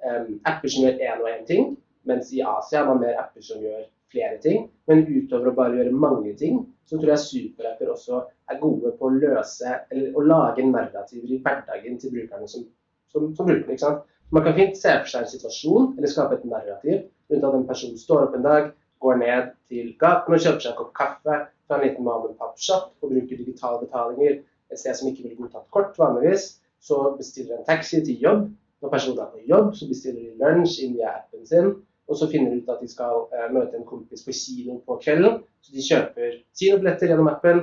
um, 0.07 0.29
apper 0.49 0.73
som 0.73 0.87
gjør 0.87 1.03
én 1.03 1.23
og 1.23 1.31
én 1.31 1.45
ting, 1.47 1.75
mens 2.09 2.31
i 2.35 2.43
Asia 2.43 2.81
har 2.81 2.91
man 2.91 3.03
mer 3.03 3.19
apper 3.21 3.45
som 3.45 3.63
gjør 3.63 3.83
flere 4.15 4.39
ting. 4.43 4.69
Men 4.91 5.05
utover 5.07 5.51
å 5.51 5.57
bare 5.59 5.79
gjøre 5.79 5.95
mange 6.07 6.35
ting, 6.41 6.63
så 6.89 6.99
tror 6.99 7.15
jeg 7.15 7.25
superapper 7.25 7.93
også 7.93 8.23
er 8.51 8.61
gode 8.63 8.95
på 8.99 9.09
å 9.09 9.15
løse, 9.15 9.79
eller 9.91 10.17
å 10.17 10.25
lage 10.25 10.67
narrativer 10.67 11.31
i 11.31 11.41
hverdagen 11.45 11.99
til 12.01 12.15
brukerne 12.15 12.49
som, 12.51 12.67
som, 13.13 13.31
som 13.37 13.49
bruker. 13.49 14.01
Man 14.35 14.47
kan 14.47 14.57
fint 14.57 14.79
se 14.79 14.93
for 15.01 15.11
seg 15.11 15.25
en 15.25 15.35
situasjon, 15.35 15.93
eller 15.99 16.11
skape 16.11 16.39
et 16.39 16.49
narrativ 16.49 17.05
rundt 17.31 17.47
at 17.49 17.59
en 17.59 17.69
person 17.69 17.95
står 17.99 18.27
opp 18.29 18.35
en 18.39 18.47
dag, 18.47 18.73
går 19.05 19.21
ned 19.21 19.53
til 19.69 19.93
gaten 20.01 20.35
og 20.35 20.41
kjøper 20.41 20.65
seg 20.65 20.73
en 20.73 20.81
kopp 20.81 20.93
kaffe 20.97 21.39
fra 21.67 21.79
en 21.79 21.85
liten 21.85 22.05
mom 22.07 22.29
and 22.29 22.37
pop-shop 22.41 22.93
og 23.03 23.11
bruker 23.13 23.41
digitale 23.41 23.81
betalinger 23.85 24.39
et 24.73 24.81
sted 24.81 24.97
som 24.99 25.09
ikke 25.11 25.25
ville 25.27 25.41
godtatt 25.41 25.67
kort 25.75 25.99
vanligvis. 26.01 26.55
Så 26.85 27.15
bestiller 27.19 27.59
en 27.59 27.67
taxi 27.69 28.01
til 28.05 28.21
jobb. 28.21 28.47
Når 28.83 28.93
personen 28.93 29.21
er 29.25 29.31
på 29.33 29.45
jobb, 29.49 29.71
så 29.77 29.89
bestiller 29.89 30.21
de 30.21 30.41
lunsj 30.41 30.83
inn 30.85 30.97
via 30.99 31.15
appen 31.21 31.47
sin. 31.49 31.71
Og 32.09 32.19
så 32.21 32.29
finner 32.29 32.53
de 32.53 32.61
ut 32.61 32.69
at 32.69 32.83
de 32.85 32.89
skal 32.91 33.23
uh, 33.33 33.47
møte 33.53 33.79
en 33.79 33.87
kompis 33.89 34.25
på 34.27 34.35
kino 34.37 34.77
på 34.85 34.99
kvelden. 35.05 35.41
Så 35.65 35.73
de 35.73 35.85
kjøper 35.87 36.37
kinobilletter 36.59 37.13
gjennom 37.13 37.31
appen, 37.33 37.63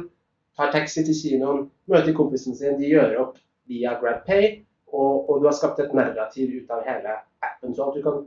tar 0.58 0.74
taxi 0.74 1.04
til 1.06 1.18
kinoen, 1.18 1.68
møter 1.92 2.18
kompisen 2.18 2.58
sin, 2.58 2.80
de 2.82 2.90
gjør 2.90 3.20
opp 3.22 3.38
via 3.70 3.94
GrabPay. 4.02 4.64
og, 4.92 5.30
og 5.30 5.40
du 5.40 5.46
har 5.48 5.56
skapt 5.56 5.80
et 5.80 5.94
narrativ 5.96 6.50
ut 6.52 6.72
av 6.74 6.82
hele 6.84 7.14
appen. 7.46 7.76
Så 7.76 7.86
at 7.86 7.96
du 7.96 8.02
kan 8.04 8.24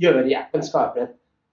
gjøre 0.00 0.28
i 0.30 0.36
appen 0.38 0.64
skaper 0.64 1.06
en, 1.06 1.10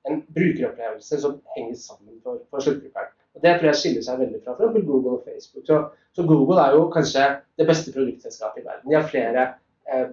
en 0.07 0.21
brukeropplevelse 0.35 1.19
som 1.21 1.39
henger 1.55 1.75
sammen 1.79 2.19
for, 2.23 2.43
for 2.51 2.63
sluttbrukeren. 2.63 3.15
Og 3.35 3.43
Det 3.43 3.51
tror 3.57 3.69
jeg 3.69 3.79
skiller 3.79 4.05
seg 4.05 4.21
veldig 4.23 4.39
fra 4.45 4.55
f.eks. 4.55 4.85
Google 4.87 5.17
og 5.17 5.25
Facebook. 5.25 5.65
Så, 5.67 5.81
så, 6.15 6.25
Google 6.27 6.63
er 6.63 6.75
jo 6.75 6.87
kanskje 6.93 7.25
det 7.59 7.67
beste 7.69 7.93
produktselskapet 7.95 8.63
i 8.63 8.65
verden. 8.65 8.89
De 8.89 8.97
har 8.97 9.05
flere, 9.11 9.45
eh, 9.91 10.07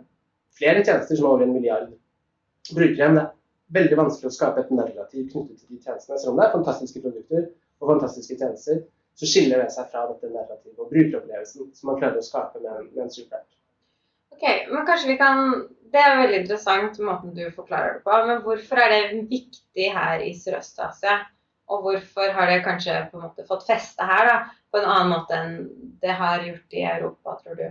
flere 0.58 0.84
tjenester 0.84 1.16
som 1.16 1.26
har 1.26 1.38
over 1.38 1.46
en 1.46 1.54
milliard 1.56 1.88
brukere. 2.74 3.08
Men 3.08 3.16
det 3.16 3.24
er 3.24 3.78
veldig 3.80 3.98
vanskelig 4.02 4.30
å 4.30 4.36
skape 4.36 4.62
et 4.62 4.74
narrativ 4.74 5.30
knyttet 5.32 5.62
til 5.62 5.72
de 5.72 5.80
tjenestene. 5.80 6.20
Selv 6.20 6.34
om 6.34 6.40
det 6.40 6.46
er 6.46 6.54
fantastiske 6.58 7.02
produkter 7.02 7.48
og 7.80 7.90
fantastiske 7.94 8.38
tjenester, 8.38 8.84
så 9.16 9.28
skiller 9.30 9.62
det 9.64 9.72
seg 9.72 9.88
fra 9.92 10.04
dette 10.10 10.28
narrativet 10.28 10.78
og 10.82 10.90
brukeropplevelsen 10.92 11.70
som 11.74 11.90
man 11.90 12.00
klarer 12.02 12.20
å 12.20 12.26
skape 12.26 12.60
med 12.60 12.72
en, 12.74 12.90
med 12.92 13.06
en 13.06 13.14
superapp. 13.14 13.48
Ok, 14.36 14.44
men 14.68 14.86
kanskje 14.86 15.08
vi 15.08 15.16
kan 15.20 15.48
Det 15.92 16.02
er 16.02 16.18
veldig 16.18 16.38
interessant 16.42 16.98
måten 17.00 17.32
du 17.32 17.46
forklarer 17.54 17.94
det 17.94 18.02
på. 18.04 18.16
Men 18.28 18.42
hvorfor 18.44 18.80
er 18.82 18.90
det 18.92 19.20
viktig 19.30 19.86
her 19.94 20.20
i 20.20 20.32
Sørøst-Asia? 20.36 21.14
Og 21.72 21.86
hvorfor 21.86 22.34
har 22.36 22.50
det 22.50 22.64
kanskje 22.66 22.98
på 23.10 23.16
en 23.16 23.24
måte 23.24 23.46
fått 23.48 23.64
feste 23.66 24.04
her 24.04 24.28
da, 24.28 24.34
på 24.74 24.82
en 24.82 24.88
annen 24.90 25.12
måte 25.14 25.38
enn 25.38 25.54
det 26.02 26.18
har 26.18 26.44
gjort 26.44 26.76
i 26.76 26.82
Europa, 26.90 27.36
tror 27.40 27.56
du? 27.62 27.64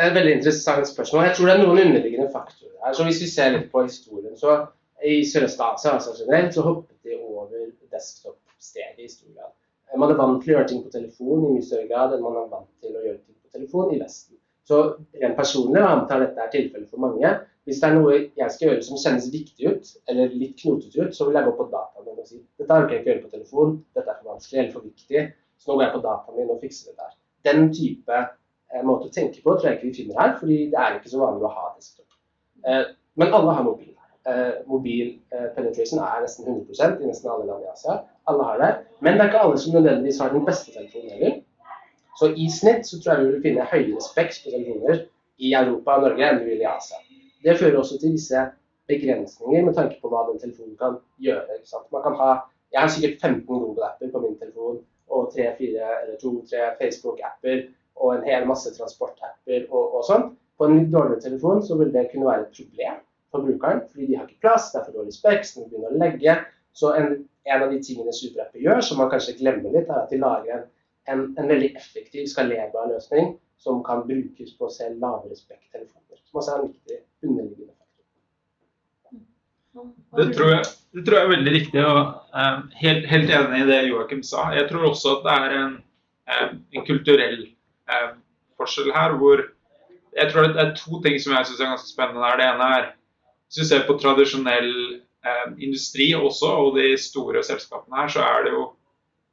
Et 0.00 0.16
veldig 0.16 0.32
interessant 0.38 0.88
spørsmål. 0.88 1.28
Jeg 1.28 1.36
tror 1.36 1.50
det 1.50 1.54
er 1.54 1.62
noen 1.62 1.82
underliggende 1.84 2.32
faktorer 2.32 2.74
her. 2.82 2.96
Så 2.96 3.06
Hvis 3.06 3.22
vi 3.22 3.30
ser 3.30 3.54
litt 3.54 3.70
på 3.70 3.84
historien, 3.86 4.34
så 4.40 4.56
i 5.04 5.20
Sørøst-Asia 5.28 5.94
altså 5.94 6.16
generelt, 6.18 6.54
så 6.56 6.66
hoppet 6.66 6.98
de 7.04 7.20
over 7.20 7.54
desktop-stedet 7.94 9.06
i 9.06 9.12
stor 9.12 9.30
grad. 9.36 9.54
Man 9.98 10.10
er 10.10 10.18
vant 10.18 10.42
til 10.42 10.52
å 10.52 10.58
gjøre 10.58 10.68
ting 10.72 10.82
på 10.82 10.92
telefon 10.98 11.46
i 11.46 11.54
mye 11.54 11.66
større 11.66 11.88
grad 11.90 12.16
enn 12.16 12.26
man 12.26 12.42
er 12.42 12.50
vant 12.50 12.70
til 12.82 12.96
å 12.96 13.06
gjøre 13.06 13.20
ting 13.20 13.38
på 13.38 13.58
telefon 13.58 13.94
i 13.94 14.02
Vesten. 14.02 14.39
Så 14.70 14.80
rent 15.18 15.34
personlig, 15.34 15.80
antar 15.82 16.20
dette 16.22 16.42
er 16.44 16.50
tilfellet 16.52 16.90
for 16.92 17.02
mange, 17.02 17.30
hvis 17.66 17.80
det 17.82 17.88
er 17.88 17.96
noe 17.96 18.18
jeg 18.38 18.52
skal 18.54 18.68
gjøre 18.68 18.84
som 18.86 18.98
kjennes 19.02 19.26
viktig 19.32 19.72
ut, 19.72 19.88
eller 20.10 20.36
litt 20.38 20.60
knotete 20.60 21.08
ut, 21.08 21.16
så 21.16 21.26
vil 21.26 21.38
jeg 21.38 21.48
gå 21.48 21.54
på 21.58 21.66
dataen 21.72 22.06
min 22.06 22.20
og 22.22 22.28
si 22.28 22.38
dette 22.60 22.76
orker 22.76 22.94
jeg 22.94 23.02
ikke 23.02 23.10
gjøre 23.10 23.24
på 23.24 23.32
telefon, 23.32 23.72
dette 23.98 24.12
er 24.12 24.20
for 24.20 24.30
vanskelig 24.30 24.60
eller 24.60 24.76
for 24.76 24.86
viktig, 24.86 25.24
så 25.58 25.70
nå 25.72 25.76
går 25.76 25.84
jeg 25.84 25.94
på 25.96 26.02
dataen 26.06 26.38
min 26.38 26.54
og 26.54 26.62
fikser 26.62 26.92
det 26.92 27.02
der. 27.02 27.16
Den 27.50 27.66
type 27.74 28.20
eh, 28.20 28.84
måte 28.86 29.10
å 29.10 29.14
tenke 29.18 29.42
på 29.42 29.56
tror 29.56 29.68
jeg 29.72 29.80
ikke 29.80 29.90
vi 29.90 29.98
finner 29.98 30.22
her, 30.22 30.36
fordi 30.38 30.60
det 30.70 30.80
er 30.84 31.00
ikke 31.00 31.12
så 31.16 31.24
vanlig 31.24 31.48
å 31.50 31.52
ha 31.56 31.66
desktop. 31.74 32.18
Eh, 32.70 32.82
men 33.18 33.36
alle 33.40 33.58
har 33.58 33.66
mobil. 33.66 33.92
Eh, 34.30 34.54
mobil 34.70 35.06
eh, 35.34 35.50
penetration 35.56 36.02
er 36.06 36.22
nesten 36.22 36.46
100% 36.46 37.02
i 37.02 37.10
nesten 37.10 37.34
alle 37.34 37.50
land 37.50 37.66
i 37.66 37.70
Asia. 37.74 38.00
Alle 38.30 38.46
har 38.46 38.62
det. 38.62 38.72
Men 39.02 39.18
det 39.18 39.26
er 39.26 39.32
ikke 39.32 39.44
alle 39.48 39.62
som 39.66 39.74
nødvendigvis 39.74 40.22
har 40.22 40.34
den 40.34 40.46
beste 40.46 40.74
telefonen 40.78 41.14
heller. 41.16 41.39
Så 42.20 42.28
i 42.36 42.50
snitt 42.52 42.84
så 42.84 42.98
tror 43.00 43.14
jeg 43.14 43.24
vi 43.24 43.32
vil 43.32 43.44
finne 43.46 43.66
høyere 43.70 44.02
speks 44.04 44.42
på 44.44 44.50
telefoner 44.52 44.98
i 45.40 45.54
Europa 45.56 45.94
og 45.96 46.02
Norge 46.04 46.26
enn 46.26 46.40
vi 46.42 46.50
vil 46.50 46.64
i 46.66 46.68
Asia. 46.68 46.98
Det 47.40 47.54
fører 47.56 47.78
også 47.80 47.96
til 48.00 48.12
visse 48.12 48.42
begrensninger 48.90 49.62
med 49.64 49.76
tanke 49.78 49.96
på 50.02 50.10
hva 50.12 50.26
den 50.26 50.40
telefonen 50.42 50.74
kan 50.76 50.98
gjøre. 51.24 51.60
Man 51.94 52.02
kan 52.04 52.18
ha, 52.18 52.30
jeg 52.74 52.80
har 52.82 52.90
sikkert 52.92 53.22
15 53.22 53.46
Google-apper 53.48 54.10
på 54.12 54.20
min 54.26 54.34
telefon 54.42 54.82
og 55.08 55.30
3-4 55.32 55.86
eller 56.02 56.18
2-3 56.20 56.66
Facebook-apper 56.82 57.62
og 57.96 58.12
en 58.18 58.26
hel 58.28 58.44
masse 58.50 58.72
transportapper 58.74 59.64
og, 59.70 59.94
og 59.96 60.04
sånn. 60.10 60.26
På 60.60 60.68
en 60.68 60.76
litt 60.76 60.90
dårligere 60.92 61.24
telefon 61.24 61.64
så 61.64 61.78
vil 61.80 61.94
det 61.94 62.10
kunne 62.10 62.28
være 62.28 62.44
et 62.50 62.58
problem 62.58 62.98
for 63.32 63.46
brukeren, 63.46 63.80
fordi 63.88 64.10
de 64.10 64.18
har 64.18 64.28
ikke 64.28 64.42
plass, 64.44 64.68
det 64.74 64.82
er 64.82 64.84
for 64.90 64.98
dårlig 64.98 65.16
speks, 65.16 65.54
de 65.56 65.64
begynner 65.70 65.94
å 65.94 66.02
legge. 66.02 66.36
Så 66.76 66.92
en, 66.98 67.16
en 67.48 67.64
av 67.64 67.72
de 67.72 67.80
tingene 67.86 68.12
superapper 68.12 68.60
gjør, 68.60 68.84
som 68.84 69.00
man 69.00 69.08
kanskje 69.12 69.38
glemmer 69.40 69.72
litt, 69.72 69.88
er 69.88 70.02
at 70.02 70.12
de 70.12 70.20
lager 70.20 70.58
en 70.58 70.68
en, 71.08 71.34
en, 71.38 71.48
veldig 71.48 71.76
effektiv, 71.76 72.26
skalerbar 72.26 72.88
løsning 72.92 73.36
som 73.60 73.82
kan 73.84 74.06
brukes 74.08 74.56
på 74.58 74.68
selv 74.72 75.00
lavere 75.02 75.36
spekk-telefoner. 75.36 76.20
Som 76.24 76.40
også 76.40 76.54
er 76.54 76.62
en 76.62 76.68
viktig 76.70 76.98
underliggende 77.26 77.74
faktor. 77.76 78.04
Det 80.20 80.26
tror 80.36 80.50
jeg, 80.54 80.64
det 80.96 81.04
tror 81.06 81.18
jeg 81.18 81.26
er 81.26 81.34
veldig 81.34 81.54
riktig, 81.56 81.84
og 81.86 82.00
eh, 82.40 82.58
helt, 82.82 83.06
helt, 83.10 83.30
enig 83.38 83.62
i 83.62 83.68
det 83.70 83.80
Joakim 83.88 84.22
sa. 84.26 84.50
Jeg 84.56 84.68
tror 84.70 84.90
også 84.90 85.16
at 85.16 85.26
det 85.26 85.36
er 85.36 85.56
en, 85.58 85.76
um, 86.34 86.56
en 86.76 86.86
kulturell 86.86 87.42
eh, 87.46 88.08
forskjell 88.60 88.92
her, 88.96 89.18
hvor 89.20 89.44
jeg 90.16 90.32
tror 90.32 90.48
det 90.48 90.64
er 90.64 90.74
to 90.78 91.02
ting 91.04 91.20
som 91.22 91.36
jeg 91.36 91.46
syns 91.46 91.60
er 91.60 91.72
ganske 91.74 91.92
spennende 91.92 92.26
her. 92.26 92.40
Det 92.40 92.48
ene 92.48 92.72
er 92.78 92.90
hvis 93.50 93.60
vi 93.64 93.66
ser 93.66 93.86
på 93.86 93.98
tradisjonell 93.98 94.72
industri 95.60 96.12
også, 96.14 96.46
og 96.46 96.76
de 96.78 96.94
store 96.98 97.42
selskapene 97.44 97.96
her, 97.98 98.08
så 98.08 98.22
er 98.24 98.44
det 98.46 98.52
jo 98.54 98.62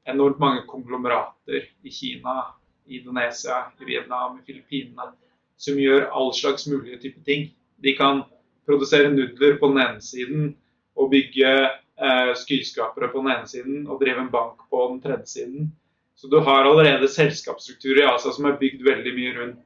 enormt 0.08 0.40
mange 0.40 0.64
konglomerater 0.70 1.68
i 1.84 1.92
Kina, 1.92 2.40
i 2.88 3.00
Indonesia, 3.02 3.66
i 3.82 3.88
Vietnam, 3.88 4.40
i 4.40 4.46
Filippinene, 4.48 5.12
som 5.58 5.80
gjør 5.80 6.08
all 6.16 6.32
slags 6.36 6.68
mulige 6.70 7.00
typer 7.02 7.26
ting. 7.28 7.50
De 7.84 7.94
kan 7.98 8.24
produsere 8.68 9.12
nudler 9.12 9.58
på 9.60 9.72
den 9.72 9.82
ene 9.84 10.04
siden 10.04 10.54
og 10.98 11.12
bygge 11.12 11.52
eh, 11.66 12.32
skyskrapere 12.38 13.12
på 13.12 13.24
den 13.24 13.34
ene 13.34 13.50
siden 13.50 13.84
og 13.88 14.02
drive 14.02 14.24
en 14.24 14.32
bank 14.34 14.64
på 14.72 14.88
den 14.92 15.02
tredje 15.04 15.34
siden. 15.34 15.72
Så 16.18 16.28
du 16.28 16.40
har 16.40 16.66
allerede 16.66 17.08
selskapsstrukturer 17.08 18.04
i 18.04 18.08
Asia 18.10 18.34
som 18.34 18.48
er 18.50 18.58
bygd 18.58 18.82
veldig 18.86 19.14
mye 19.18 19.34
rundt 19.36 19.60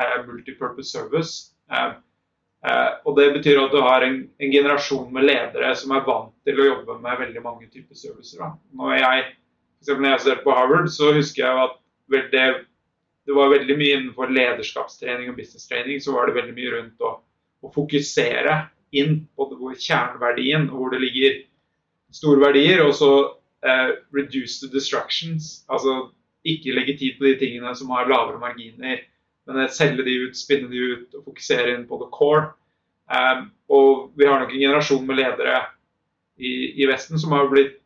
eh, 0.00 0.16
multipurpose 0.26 0.90
service. 0.90 1.52
Eh, 1.70 1.92
eh, 2.66 2.90
og 3.04 3.16
Det 3.16 3.28
betyr 3.36 3.60
at 3.62 3.74
du 3.74 3.80
har 3.84 4.06
en, 4.06 4.18
en, 4.38 4.50
generasjon 4.50 5.12
med 5.14 5.28
ledere 5.28 5.74
som 5.78 5.94
er 5.94 6.02
vant 6.08 6.34
til 6.46 6.58
å 6.58 6.68
jobbe 6.72 6.98
med 7.04 7.22
veldig 7.22 7.44
mange 7.44 7.70
typer 7.70 7.98
servicer. 7.98 8.42
Da. 8.42 8.50
Når 8.78 8.98
jeg 8.98 9.30
når 9.88 10.08
jeg 10.08 10.20
studerte 10.20 10.44
på 10.44 10.54
Harvard, 10.56 10.88
så 10.92 11.12
husker 11.16 11.44
jeg 11.44 11.64
at 11.66 11.76
det, 12.32 12.44
det, 13.26 13.34
var 13.34 13.52
veldig 13.52 13.76
mye 13.78 13.98
innenfor 13.98 14.32
lederskapstrening 14.32 15.30
og 15.30 15.38
business 15.38 15.68
training, 15.68 16.00
så 16.02 16.14
var 16.14 16.28
det 16.28 16.36
veldig 16.38 16.54
mye 16.56 16.72
rundt 16.76 17.04
å, 17.04 17.14
å 17.62 17.72
fokusere 17.74 18.58
inn 18.92 19.22
på 19.36 19.48
hvor 19.56 19.76
kjerneverdien 19.78 20.68
og 20.70 20.76
hvor 20.78 20.92
det 20.92 21.02
ligger 21.02 21.38
store 22.12 22.42
verdier, 22.44 22.82
og 22.84 22.92
så 22.94 23.12
eh, 23.64 23.94
reduce 24.14 24.60
the 24.60 24.70
distractions. 24.72 25.62
Altså 25.72 26.12
ikke 26.44 26.74
legge 26.76 26.98
tid 27.00 27.18
på 27.18 27.28
de 27.30 27.36
tingene 27.40 27.72
som 27.78 27.92
har 27.94 28.10
lavere 28.10 28.40
marginer, 28.42 29.04
men 29.48 29.68
selge 29.74 30.04
de 30.06 30.18
ut, 30.26 30.38
spinne 30.38 30.70
de 30.70 30.82
ut 30.92 31.14
og 31.18 31.30
fokusere 31.30 31.74
inn 31.74 31.86
på 31.88 31.98
the 32.02 32.10
core. 32.14 32.52
Um, 33.12 33.50
og 33.72 34.12
vi 34.16 34.26
har 34.28 34.40
nok 34.40 34.52
en 34.52 34.62
generasjon 34.62 35.06
med 35.06 35.18
ledere 35.18 35.64
i, 36.38 36.82
i 36.82 36.86
Vesten 36.88 37.18
som 37.20 37.34
har 37.34 37.50
blitt 37.50 37.81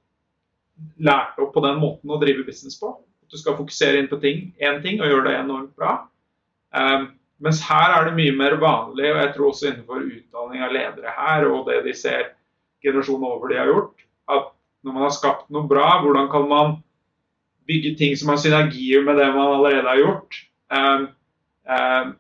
lært 1.01 1.39
opp 1.41 1.53
på 1.55 1.63
den 1.65 1.79
måten 1.81 2.13
å 2.13 2.19
drive 2.21 2.45
business 2.47 2.79
på. 2.81 2.93
At 3.25 3.33
du 3.33 3.41
skal 3.41 3.57
fokusere 3.59 4.01
inn 4.01 4.11
på 4.11 4.21
ting, 4.23 4.51
én 4.63 4.81
ting 4.85 5.01
og 5.01 5.11
gjøre 5.11 5.29
det 5.29 5.37
enormt 5.41 5.73
bra. 5.79 5.99
Um, 6.77 7.09
mens 7.43 7.63
her 7.67 7.95
er 7.95 8.09
det 8.09 8.17
mye 8.17 8.35
mer 8.37 8.57
vanlig, 8.61 9.09
og 9.13 9.21
jeg 9.21 9.33
tror 9.35 9.49
også 9.51 9.71
innenfor 9.71 10.05
utdanning 10.05 10.65
av 10.65 10.75
ledere 10.75 11.15
her, 11.17 11.49
og 11.51 11.67
det 11.69 11.83
de 11.85 11.95
ser 11.97 12.31
generasjonen 12.85 13.29
over 13.29 13.53
de 13.53 13.59
har 13.61 13.73
gjort, 13.73 14.07
at 14.33 14.53
når 14.87 14.95
man 14.95 15.05
har 15.07 15.17
skapt 15.17 15.49
noe 15.53 15.69
bra, 15.69 15.89
hvordan 16.05 16.31
kan 16.33 16.47
man 16.49 16.77
bygge 17.67 17.97
ting 17.99 18.15
som 18.17 18.31
har 18.31 18.41
synergier 18.41 19.03
med 19.05 19.19
det 19.19 19.27
man 19.35 19.57
allerede 19.57 19.91
har 19.91 20.01
gjort, 20.01 20.41
um, 20.71 21.09
um, 21.67 22.17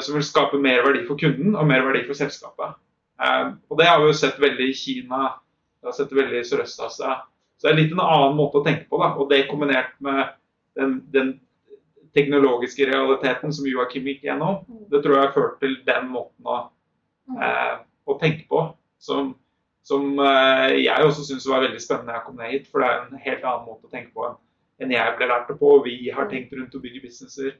som 0.00 0.16
vil 0.16 0.24
skape 0.24 0.58
mer 0.62 0.86
verdi 0.86 1.04
for 1.04 1.20
kunden 1.20 1.54
og 1.54 1.68
mer 1.68 1.84
verdi 1.84 2.06
for 2.06 2.16
selskapet. 2.16 2.78
og 3.68 3.74
Det 3.76 3.86
har 3.86 4.00
vi 4.00 4.06
jo 4.08 4.14
sett 4.16 4.38
veldig 4.40 4.70
i 4.70 4.76
Kina, 4.76 5.34
det 5.82 5.90
har 5.90 5.96
sett 5.98 6.14
veldig 6.16 6.38
i 6.40 6.46
Sørøst-Asia. 6.48 7.18
Så 7.56 7.66
det 7.66 7.72
er 7.72 7.80
litt 7.80 7.94
en 7.94 8.04
annen 8.04 8.36
måte 8.36 8.60
å 8.60 8.64
tenke 8.66 8.84
på. 8.90 9.00
Da. 9.00 9.14
Og 9.16 9.30
det 9.30 9.46
kombinert 9.48 9.94
med 10.04 10.34
den, 10.76 10.98
den 11.14 11.32
teknologiske 12.16 12.88
realiteten 12.88 13.52
som 13.52 13.68
Joakim 13.68 14.08
gikk 14.08 14.24
gjennom, 14.26 14.62
det 14.92 15.02
tror 15.04 15.16
jeg 15.16 15.26
har 15.26 15.34
ført 15.34 15.58
til 15.60 15.76
den 15.88 16.08
måten 16.12 16.48
å, 16.48 16.58
eh, 17.36 17.74
å 18.08 18.16
tenke 18.20 18.46
på. 18.50 18.62
Som, 19.02 19.34
som 19.84 20.16
eh, 20.24 20.82
jeg 20.82 21.04
også 21.04 21.26
syns 21.28 21.48
var 21.48 21.64
veldig 21.66 21.82
spennende 21.82 22.12
da 22.12 22.18
jeg 22.18 22.26
kom 22.26 22.40
ned 22.40 22.52
hit. 22.54 22.70
For 22.72 22.82
det 22.82 22.90
er 22.90 23.04
en 23.04 23.24
helt 23.28 23.44
annen 23.44 23.68
måte 23.68 23.88
å 23.88 23.92
tenke 23.92 24.12
på 24.16 24.28
enn, 24.28 24.40
enn 24.82 24.96
jeg 24.96 25.16
ble 25.18 25.30
lært 25.32 25.52
det 25.52 25.58
på. 25.60 25.76
Og 25.78 25.86
vi 25.88 25.98
har 26.12 26.28
tenkt 26.32 26.56
rundt 26.56 26.76
å 26.76 26.82
bygge 26.82 27.04
businesser. 27.08 27.56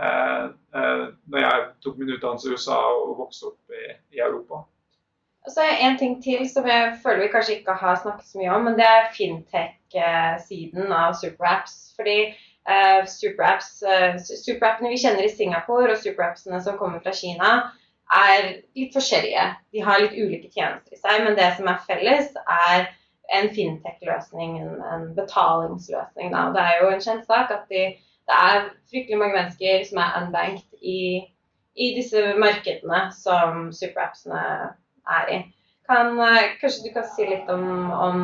Eh, 0.00 0.44
eh 0.80 1.04
når 1.30 1.46
jeg 1.46 1.66
tok 1.84 2.00
min 2.00 2.16
utdannelse 2.16 2.48
i 2.48 2.56
USA 2.56 2.80
og 2.96 3.18
vokste 3.20 3.52
opp 3.52 3.76
i, 3.76 3.84
i 4.16 4.24
Europa. 4.24 4.64
Og 5.44 5.52
så 5.52 5.60
er 5.60 5.82
En 5.84 5.98
ting 5.98 6.22
til 6.24 6.48
som 6.48 6.66
jeg 6.66 6.96
føler 7.02 7.22
vi 7.22 7.32
kanskje 7.32 7.54
ikke 7.58 7.76
har 7.80 8.00
snakket 8.00 8.26
så 8.26 8.38
mye 8.40 8.50
om, 8.56 8.64
men 8.64 8.78
det 8.78 8.86
er 8.88 9.10
fintech-siden 9.16 10.92
av 10.92 11.16
superapps. 11.20 11.74
Fordi 11.96 12.18
eh, 12.24 13.00
superapps, 13.06 13.70
eh, 13.82 14.14
superappene 14.46 14.92
vi 14.92 15.00
kjenner 15.02 15.26
i 15.26 15.32
Singapore 15.36 15.92
og 15.92 16.00
superappsene 16.00 16.62
som 16.64 16.78
kommer 16.80 17.02
fra 17.04 17.12
Kina, 17.12 17.50
er 18.14 18.46
litt 18.76 18.96
forskjellige. 18.96 19.44
De 19.72 19.82
har 19.84 20.00
litt 20.00 20.16
ulike 20.16 20.48
tjenester 20.52 20.96
i 20.96 21.00
seg, 21.00 21.24
men 21.24 21.36
det 21.38 21.50
som 21.58 21.68
er 21.68 21.84
felles, 21.88 22.32
er 22.70 22.88
en 23.34 23.50
fintech-løsning, 23.56 24.56
en, 24.62 24.80
en, 24.92 25.04
betalingsløsning. 25.16 26.32
Da. 26.32 26.46
Det 26.56 26.64
er 26.64 26.80
jo 26.80 26.90
en 26.92 27.04
kjent 27.04 27.28
sak 27.28 27.52
at 27.52 27.68
de, 27.72 27.84
det 28.28 28.40
er 28.40 28.66
fryktelig 28.92 29.20
mange 29.20 29.38
mennesker 29.38 29.84
som 29.88 30.00
er 30.04 30.18
unbanked 30.22 30.88
i, 30.94 31.02
i 31.76 31.90
disse 31.96 32.32
markedene 32.40 33.06
som 33.16 33.70
superappsene 33.76 34.42
er 35.18 35.30
i. 35.36 35.38
Kan, 35.90 36.20
eh, 36.20 36.54
kanskje 36.60 36.88
du 36.88 36.92
kan 36.94 37.06
si 37.12 37.26
litt 37.28 37.50
om, 37.52 37.64
om, 37.92 38.20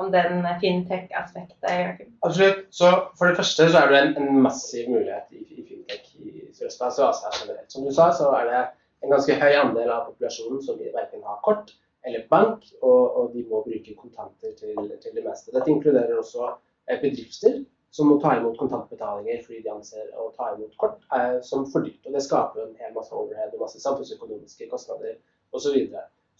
om 0.00 0.10
den 0.12 0.44
fintech-aspektet? 0.60 2.04
Absolutt. 2.26 2.66
Så 2.70 2.90
For 3.18 3.30
det 3.30 3.40
første 3.40 3.70
så 3.72 3.84
er 3.84 3.92
det 3.92 4.02
en, 4.02 4.16
en 4.22 4.42
massiv 4.44 4.90
mulighet 4.92 5.32
i, 5.32 5.44
i 5.56 5.64
fintech 5.68 6.12
i, 6.20 6.34
Sørøst-Asia 6.58 7.08
Asia 7.08 7.32
generelt. 7.40 7.72
Som 7.72 7.86
du 7.86 7.92
sa, 7.94 8.10
så 8.16 8.28
er 8.36 8.50
det 8.50 8.64
en 9.00 9.14
ganske 9.14 9.36
høy 9.40 9.54
andel 9.62 9.92
av 9.94 10.10
populasjonen 10.10 10.60
som 10.64 10.80
verken 10.80 11.24
har 11.24 11.40
kort 11.46 11.72
eller 12.04 12.24
bank, 12.30 12.64
og, 12.80 13.16
og 13.16 13.34
de 13.34 13.42
må 13.48 13.60
bruke 13.64 13.96
kontanter 13.96 14.54
til, 14.56 14.76
til, 15.02 15.12
det 15.16 15.24
meste. 15.24 15.52
Dette 15.52 15.72
inkluderer 15.72 16.16
også 16.16 16.46
eh, 16.88 17.00
bedrifter 17.00 17.60
som 17.90 18.08
må 18.08 18.16
ta 18.22 18.36
imot 18.38 18.58
kontantbetalinger 18.60 19.42
fordi 19.44 19.60
de 19.64 19.72
anser 19.72 20.12
å 20.14 20.30
ta 20.36 20.52
imot 20.54 20.76
kort 20.80 21.02
eh, 21.16 21.40
som 21.44 21.66
for 21.72 21.84
dyrt. 21.84 22.06
Og 22.06 22.16
det 22.16 22.24
skaper 22.24 22.64
en 22.64 22.76
hel 22.80 22.94
masse 22.96 23.12
overhead 23.12 23.52
og 23.56 23.64
masse 23.66 23.82
samfunnsøkonomiske 23.82 24.70
kostnader 24.70 25.18
osv. 25.56 25.76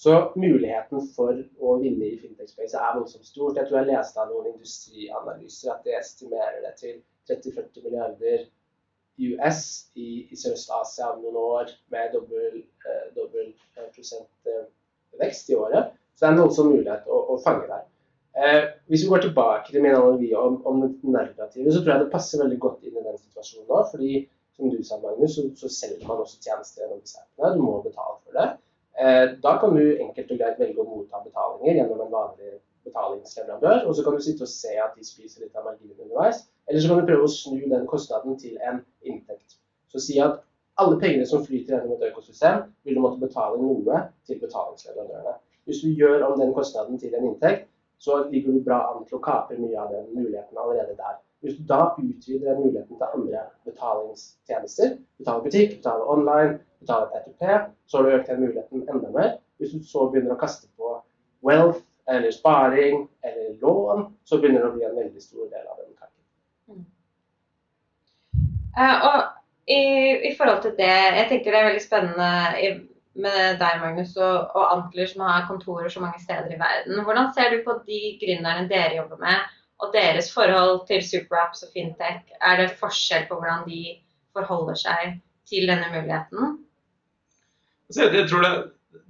Så, 0.01 0.15
muligheten 0.41 1.03
for 1.15 1.37
å 1.61 1.75
vinne 1.83 2.07
i 2.07 2.17
fintech 2.23 2.49
space 2.49 2.79
er 2.79 2.97
voldsomt 2.97 3.29
stort. 3.29 3.59
Jeg 3.59 3.69
tror 3.69 3.83
jeg 3.83 3.91
leste 3.91 4.23
av 4.23 4.31
noen 4.31 4.49
industrianalyser 4.55 5.75
at 5.75 5.85
de 5.85 5.97
estimerer 5.99 6.63
det 6.65 6.73
til 6.81 6.97
30-40 7.29 7.85
milliarder 7.85 8.47
US 9.21 9.61
i, 10.01 10.25
i 10.33 10.39
Sørøst-Asia 10.41 11.11
om 11.13 11.21
noen 11.27 11.37
år 11.43 11.75
med 11.93 12.15
dobbel, 12.17 12.63
eh, 12.89 13.07
dobbel 13.17 13.51
eh, 13.51 13.91
prosent 13.93 14.49
eh, 14.49 14.65
vekst 15.21 15.53
i 15.53 15.59
året. 15.61 15.93
Så 16.15 16.25
det 16.25 16.31
er 16.31 16.37
en 16.37 16.43
voldsom 16.47 16.73
mulighet 16.73 17.11
å, 17.11 17.21
å 17.35 17.37
fange 17.45 17.69
der. 17.69 17.85
Eh, 18.41 18.63
hvis 18.89 19.05
vi 19.05 19.11
går 19.11 19.27
tilbake 19.27 19.69
til 19.73 19.83
min 19.83 19.93
analogi 19.93 20.33
om, 20.39 20.61
om 20.67 20.81
narrativet, 21.03 21.75
så 21.75 21.83
tror 21.83 21.93
jeg 21.93 22.05
det 22.07 22.13
passer 22.15 22.41
veldig 22.41 22.59
godt 22.63 22.89
inn 22.89 22.97
i 22.97 23.05
den 23.05 23.19
situasjonen 23.19 23.69
nå. 23.69 23.85
fordi 23.91 24.25
som 24.57 24.73
du 24.73 24.81
sa, 24.85 24.99
Magnus, 25.03 25.37
så, 25.37 25.47
så 25.61 25.69
selger 25.73 26.09
man 26.09 26.25
også 26.25 26.41
tjenester 26.45 26.85
gjennom 26.85 27.01
disse 27.05 27.21
appene. 27.21 27.55
Du 27.57 27.65
må 27.65 27.79
betale 27.85 28.17
for 28.25 28.41
det. 28.41 28.49
Eh, 29.01 29.27
da 29.43 29.53
kan 29.61 29.77
du 29.77 29.85
enkelt 29.97 30.33
og 30.35 30.41
greit 30.43 30.59
velge 30.61 30.83
å 30.83 30.89
motta 30.89 31.23
betalinger 31.25 31.79
gjennom 31.79 32.03
en 32.05 32.13
vanlig 32.13 32.51
betalingsleverandør. 32.85 33.87
Og 33.89 33.97
så 33.97 34.05
kan 34.05 34.17
du 34.17 34.25
sitte 34.25 34.45
og 34.45 34.53
se 34.53 34.75
at 34.77 34.97
de 34.97 35.07
spiser 35.07 35.47
litt 35.47 35.57
av 35.57 35.65
marginen 35.69 35.97
underveis. 35.97 36.43
Eller 36.69 36.83
så 36.83 36.91
kan 36.91 37.01
du 37.01 37.09
prøve 37.09 37.25
å 37.25 37.33
snu 37.33 37.63
den 37.73 37.87
kostnaden 37.89 38.37
til 38.43 38.59
en 38.61 38.83
inntekt. 39.09 39.57
Så 39.89 40.03
si 40.05 40.19
at 40.21 40.43
alle 40.81 40.99
pengene 41.01 41.27
som 41.29 41.45
flyter 41.47 41.79
gjennom 41.79 41.97
et 41.97 42.11
økosystem, 42.11 42.67
vil 42.85 42.99
du 42.99 43.03
måtte 43.05 43.23
betale 43.23 43.57
noe 43.61 44.05
til 44.29 44.41
betalingsleverandørene. 44.45 45.35
Hvis 45.69 45.81
du 45.85 45.91
gjør 45.97 46.27
om 46.29 46.37
den 46.41 46.53
kostnaden 46.57 47.01
til 47.01 47.17
en 47.17 47.27
inntekt, 47.33 47.67
så 48.01 48.23
ligger 48.29 48.53
du 48.53 48.63
bra 48.65 48.83
an 48.91 49.05
til 49.09 49.19
å 49.19 49.25
kape 49.25 49.59
mye 49.61 49.81
av 49.81 49.91
den 49.93 50.09
muligheten 50.13 50.61
allerede 50.61 50.97
der. 50.97 51.19
Hvis 51.41 51.57
du 51.57 51.63
da 51.69 51.81
utvider 51.97 52.51
den 52.53 52.61
muligheten 52.61 52.97
til 52.97 53.07
andre 53.15 53.45
betalingstjenester, 53.65 54.97
betale 55.19 55.45
butikk, 55.45 55.77
betale 55.79 56.09
online, 56.15 56.59
betale 56.81 57.07
P2P, 57.13 57.61
så 57.87 57.97
har 57.97 58.05
du 58.05 58.17
økt 58.17 58.29
den 58.29 58.43
muligheten 58.45 58.85
enda 58.93 59.13
mer. 59.15 59.31
Hvis 59.57 59.73
du 59.73 59.85
så 59.85 60.09
begynner 60.11 60.37
å 60.37 60.41
kaste 60.41 60.69
på 60.77 60.99
wealth 61.47 61.81
eller 62.09 62.31
sparing 62.31 63.07
eller 63.25 63.57
lån, 63.63 64.07
så 64.25 64.41
begynner 64.41 64.65
det 64.65 64.71
å 64.71 64.77
bli 64.77 64.87
en 64.89 64.97
veldig 65.01 65.23
stor 65.25 65.49
del 65.49 65.65
av 65.65 65.81
den 65.81 65.95
kaken. 65.97 66.23
Mm. 66.69 66.87
Uh, 68.77 68.97
og 69.09 69.19
i, 69.71 69.83
i, 70.31 70.33
forhold 70.37 70.63
til 70.65 70.75
det, 70.77 70.95
jeg 71.21 71.29
tenker 71.31 71.55
det 71.55 71.61
er 71.61 71.69
veldig 71.71 71.85
spennende 71.85 72.31
med 73.21 73.61
deg, 73.61 73.81
Magnus, 73.83 74.13
og, 74.17 74.53
og 74.57 74.75
Antler, 74.75 75.09
som 75.09 75.25
har 75.27 75.49
kontorer 75.49 75.89
så 75.93 76.03
mange 76.03 76.21
steder 76.23 76.53
i 76.53 76.61
verden. 76.61 77.01
Hvordan 77.05 77.33
ser 77.37 77.53
du 77.53 77.65
på 77.65 77.79
de 77.87 78.01
gründerne 78.21 78.69
dere 78.71 79.01
jobber 79.01 79.21
med, 79.25 79.49
og 79.81 79.95
deres 79.95 80.29
forhold 80.35 80.87
til 80.89 81.03
superapps 81.05 81.65
og 81.67 81.73
fintech? 81.75 82.21
Er 82.41 82.61
det 82.61 82.77
forskjell 82.81 83.27
på 83.29 83.39
hvordan 83.39 83.65
de 83.69 83.97
forholder 84.37 84.79
seg 84.79 85.17
til 85.49 85.71
denne 85.71 85.89
muligheten? 85.95 86.59
Jeg 87.97 88.29
tror 88.31 88.45
det, 88.45 88.53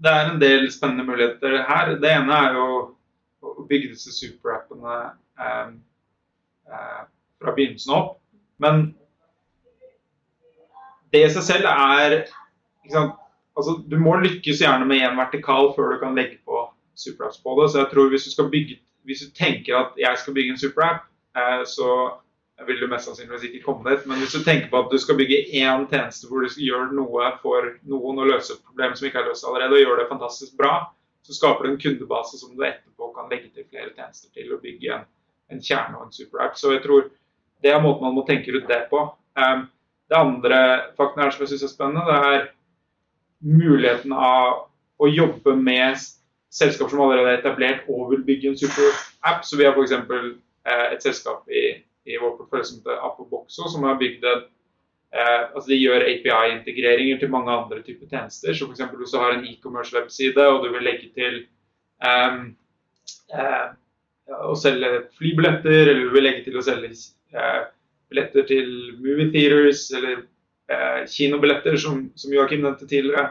det 0.00 0.12
er 0.12 0.30
en 0.30 0.40
del 0.40 0.70
spennende 0.72 1.04
muligheter 1.04 1.60
her. 1.68 1.94
Det 2.00 2.10
ene 2.10 2.38
er 2.46 2.56
jo 2.56 2.68
å 3.40 3.66
bygge 3.68 3.92
disse 3.94 4.12
superappene 4.14 4.96
eh, 5.40 5.68
eh, 6.70 7.02
fra 7.40 7.54
begynnelsen 7.56 7.94
opp. 7.96 8.16
Men 8.60 8.90
det 11.12 11.24
i 11.26 11.32
seg 11.34 11.46
selv 11.46 11.68
er 11.70 12.20
altså, 12.20 13.78
Du 13.90 13.96
må 14.00 14.16
lykkes 14.20 14.60
gjerne 14.62 14.86
med 14.88 15.02
én 15.04 15.18
vertikal 15.18 15.72
før 15.76 15.94
du 15.94 16.02
kan 16.04 16.16
legge 16.16 16.38
på 16.46 16.64
superapps 16.94 17.40
på 17.42 17.56
det. 17.60 17.70
Så 17.72 17.82
jeg 17.82 17.90
tror 17.92 18.12
hvis 18.12 18.28
du, 18.28 18.32
skal 18.34 18.50
bygge, 18.52 18.78
hvis 19.08 19.24
du 19.24 19.30
tenker 19.36 19.78
at 19.78 19.98
jeg 19.98 20.18
skal 20.18 20.36
bygge 20.36 20.54
en 20.54 20.60
superapp, 20.60 21.06
eh, 21.36 21.62
så 21.68 21.90
vil 22.66 22.80
du 22.80 22.88
mest 22.90 23.08
sannsynligvis 23.08 23.46
ikke 23.48 23.64
komme 23.64 23.90
dit. 23.90 24.06
Men 24.08 24.20
hvis 24.20 24.34
du 24.36 24.44
tenker 24.44 24.68
på 24.70 24.82
at 24.82 24.90
du 24.92 24.98
skal 25.00 25.16
bygge 25.16 25.44
én 25.56 25.86
tjeneste 25.88 26.28
hvor 26.28 26.44
du 26.44 26.60
gjør 26.60 26.92
noe 26.96 27.30
for 27.40 27.70
noen 27.88 28.20
og 28.20 28.32
løse 28.32 28.54
et 28.54 28.64
problem 28.66 28.96
som 28.96 29.08
ikke 29.08 29.22
er 29.22 29.30
løst 29.30 29.46
allerede, 29.48 29.78
og 29.78 29.84
gjør 29.84 30.02
det 30.02 30.10
fantastisk 30.10 30.58
bra, 30.60 30.74
så 31.24 31.36
skaper 31.36 31.66
du 31.66 31.72
en 31.72 31.80
kundebase 31.80 32.40
som 32.40 32.52
du 32.56 32.62
etterpå 32.64 33.10
kan 33.16 33.32
legge 33.32 33.50
til 33.54 33.66
flere 33.68 33.92
tjenester 33.96 34.32
til 34.36 34.52
og 34.54 34.62
bygge 34.64 34.94
en, 34.96 35.08
en 35.52 35.64
kjerne 35.64 35.98
og 35.98 36.08
en 36.08 36.14
superapp. 36.16 36.56
Så 36.58 36.74
jeg 36.74 36.84
tror 36.84 37.08
det 37.64 37.72
er 37.72 37.82
måten 37.82 38.06
man 38.06 38.16
må 38.16 38.24
tenke 38.28 38.52
rundt 38.54 38.68
det 38.68 38.86
på. 38.92 39.04
Um, 39.36 39.68
det 40.10 40.18
andre 40.18 40.60
fakten 40.98 41.22
her 41.22 41.30
som 41.30 41.44
jeg 41.44 41.52
syns 41.52 41.66
er 41.68 41.72
spennende, 41.74 42.06
det 42.08 42.32
er 42.34 42.48
muligheten 43.40 44.12
av 44.12 44.66
å 45.00 45.08
jobbe 45.08 45.54
med 45.56 46.00
selskaper 46.50 46.90
som 46.90 47.02
allerede 47.04 47.34
er 47.34 47.40
etablert 47.40 47.88
og 47.88 48.10
vil 48.12 48.24
bygge 48.26 48.50
en 48.50 48.58
superapp. 48.58 49.44
Så 49.46 49.58
vi 49.58 49.66
har 49.66 49.76
f.eks. 49.76 49.94
Eh, 50.70 50.86
et 50.92 51.02
selskap 51.02 51.48
i, 51.48 51.66
i 52.06 52.18
vår 52.20 52.36
portfølje 52.38 52.68
som 52.68 52.80
heter 52.80 53.04
Apoboxo, 53.06 53.68
som 53.72 53.86
har 53.88 54.00
bygd 54.00 54.26
en 54.28 54.42
eh, 55.14 55.44
altså 55.54 55.70
De 55.70 55.78
gjør 55.80 56.06
API-integreringer 56.06 57.20
til 57.20 57.32
mange 57.32 57.52
andre 57.54 57.82
typer 57.86 58.10
tjenester. 58.10 58.54
Så 58.54 58.68
f.eks. 58.68 58.82
hvis 58.98 59.14
du 59.14 59.20
har 59.22 59.36
en 59.36 59.46
e-commerce-webside 59.46 60.48
og 60.48 60.64
du 60.64 60.72
vil 60.74 60.86
legge 60.86 61.10
til 61.16 61.42
um, 62.04 62.50
eh, 63.34 63.68
å 64.50 64.54
selge 64.58 65.06
flybilletter, 65.18 65.88
eller 65.88 66.06
du 66.06 66.14
vil 66.14 66.26
legge 66.28 66.44
til 66.46 66.58
å 66.58 66.64
selge 66.64 66.92
eh, 66.92 67.62
billetter 68.10 68.46
til 68.48 68.70
movie 69.00 69.30
theaters, 69.32 69.86
eller 69.96 70.24
eh, 70.70 71.02
kinobilletter, 71.10 71.78
som, 71.80 72.08
som 72.18 72.34
Joakim 72.34 72.64
nevnte 72.64 72.88
tidligere. 72.90 73.30